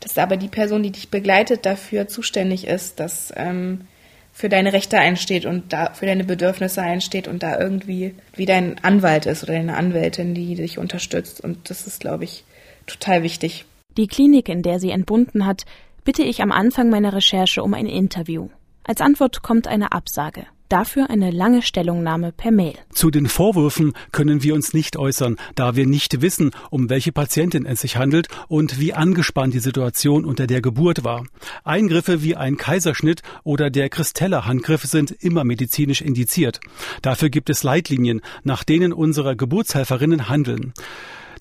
dass 0.00 0.16
aber 0.18 0.36
die 0.36 0.48
Person, 0.48 0.82
die 0.82 0.90
dich 0.90 1.10
begleitet, 1.10 1.66
dafür 1.66 2.08
zuständig 2.08 2.66
ist, 2.66 3.00
dass 3.00 3.32
ähm, 3.36 3.82
für 4.32 4.48
deine 4.48 4.72
Rechte 4.72 4.98
einsteht 4.98 5.44
und 5.44 5.72
da 5.72 5.92
für 5.92 6.06
deine 6.06 6.24
Bedürfnisse 6.24 6.82
einsteht 6.82 7.28
und 7.28 7.42
da 7.42 7.60
irgendwie 7.60 8.14
wie 8.34 8.46
dein 8.46 8.82
Anwalt 8.82 9.26
ist 9.26 9.44
oder 9.44 9.52
deine 9.52 9.76
Anwältin, 9.76 10.34
die 10.34 10.54
dich 10.54 10.78
unterstützt. 10.78 11.42
Und 11.42 11.68
das 11.70 11.86
ist, 11.86 12.00
glaube 12.00 12.24
ich, 12.24 12.44
total 12.86 13.22
wichtig. 13.22 13.66
Die 13.96 14.06
Klinik, 14.06 14.48
in 14.48 14.62
der 14.62 14.80
sie 14.80 14.90
entbunden 14.90 15.44
hat, 15.44 15.64
bitte 16.04 16.22
ich 16.22 16.42
am 16.42 16.50
Anfang 16.50 16.88
meiner 16.88 17.12
Recherche 17.12 17.62
um 17.62 17.74
ein 17.74 17.86
Interview. 17.86 18.48
Als 18.84 19.00
Antwort 19.00 19.42
kommt 19.42 19.68
eine 19.68 19.92
Absage. 19.92 20.46
Dafür 20.72 21.10
eine 21.10 21.30
lange 21.30 21.60
Stellungnahme 21.60 22.32
per 22.32 22.50
Mail. 22.50 22.72
Zu 22.94 23.10
den 23.10 23.26
Vorwürfen 23.26 23.92
können 24.10 24.42
wir 24.42 24.54
uns 24.54 24.72
nicht 24.72 24.96
äußern, 24.96 25.36
da 25.54 25.76
wir 25.76 25.86
nicht 25.86 26.22
wissen, 26.22 26.52
um 26.70 26.88
welche 26.88 27.12
Patientin 27.12 27.66
es 27.66 27.82
sich 27.82 27.98
handelt 27.98 28.28
und 28.48 28.80
wie 28.80 28.94
angespannt 28.94 29.52
die 29.52 29.58
Situation 29.58 30.24
unter 30.24 30.46
der 30.46 30.62
Geburt 30.62 31.04
war. 31.04 31.26
Eingriffe 31.62 32.22
wie 32.22 32.36
ein 32.36 32.56
Kaiserschnitt 32.56 33.20
oder 33.44 33.68
der 33.68 33.90
Christella-Handgriff 33.90 34.84
sind 34.84 35.10
immer 35.10 35.44
medizinisch 35.44 36.00
indiziert. 36.00 36.58
Dafür 37.02 37.28
gibt 37.28 37.50
es 37.50 37.64
Leitlinien, 37.64 38.22
nach 38.42 38.64
denen 38.64 38.94
unsere 38.94 39.36
Geburtshelferinnen 39.36 40.30
handeln. 40.30 40.72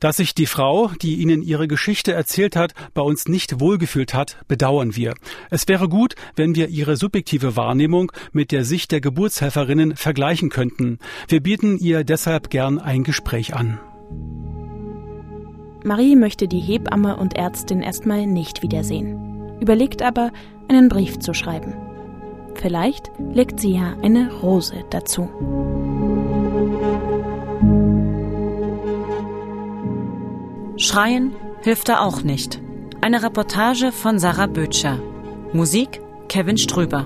Dass 0.01 0.17
sich 0.17 0.33
die 0.33 0.47
Frau, 0.47 0.89
die 1.01 1.21
Ihnen 1.21 1.43
ihre 1.43 1.67
Geschichte 1.67 2.11
erzählt 2.11 2.55
hat, 2.55 2.73
bei 2.95 3.03
uns 3.03 3.27
nicht 3.27 3.59
wohlgefühlt 3.59 4.15
hat, 4.15 4.35
bedauern 4.47 4.95
wir. 4.95 5.13
Es 5.51 5.67
wäre 5.67 5.87
gut, 5.87 6.15
wenn 6.35 6.55
wir 6.55 6.69
ihre 6.69 6.97
subjektive 6.97 7.55
Wahrnehmung 7.55 8.11
mit 8.33 8.51
der 8.51 8.65
Sicht 8.65 8.91
der 8.91 8.99
Geburtshelferinnen 8.99 9.95
vergleichen 9.95 10.49
könnten. 10.49 10.97
Wir 11.27 11.39
bieten 11.39 11.77
ihr 11.77 12.03
deshalb 12.03 12.49
gern 12.49 12.79
ein 12.79 13.03
Gespräch 13.03 13.53
an. 13.53 13.79
Marie 15.83 16.15
möchte 16.15 16.47
die 16.47 16.59
Hebamme 16.59 17.17
und 17.17 17.35
Ärztin 17.35 17.81
erstmal 17.81 18.25
nicht 18.25 18.63
wiedersehen, 18.63 19.59
überlegt 19.61 20.01
aber, 20.01 20.31
einen 20.67 20.89
Brief 20.89 21.19
zu 21.19 21.35
schreiben. 21.35 21.75
Vielleicht 22.55 23.11
legt 23.33 23.59
sie 23.59 23.75
ja 23.75 23.95
eine 24.01 24.33
Rose 24.41 24.83
dazu. 24.89 25.29
Schreien 30.81 31.35
hilft 31.61 31.89
da 31.89 31.99
auch 31.99 32.23
nicht. 32.23 32.59
Eine 33.01 33.21
Reportage 33.21 33.91
von 33.91 34.17
Sarah 34.17 34.47
Bötscher. 34.47 34.99
Musik 35.53 36.01
Kevin 36.27 36.57
Ströber. 36.57 37.05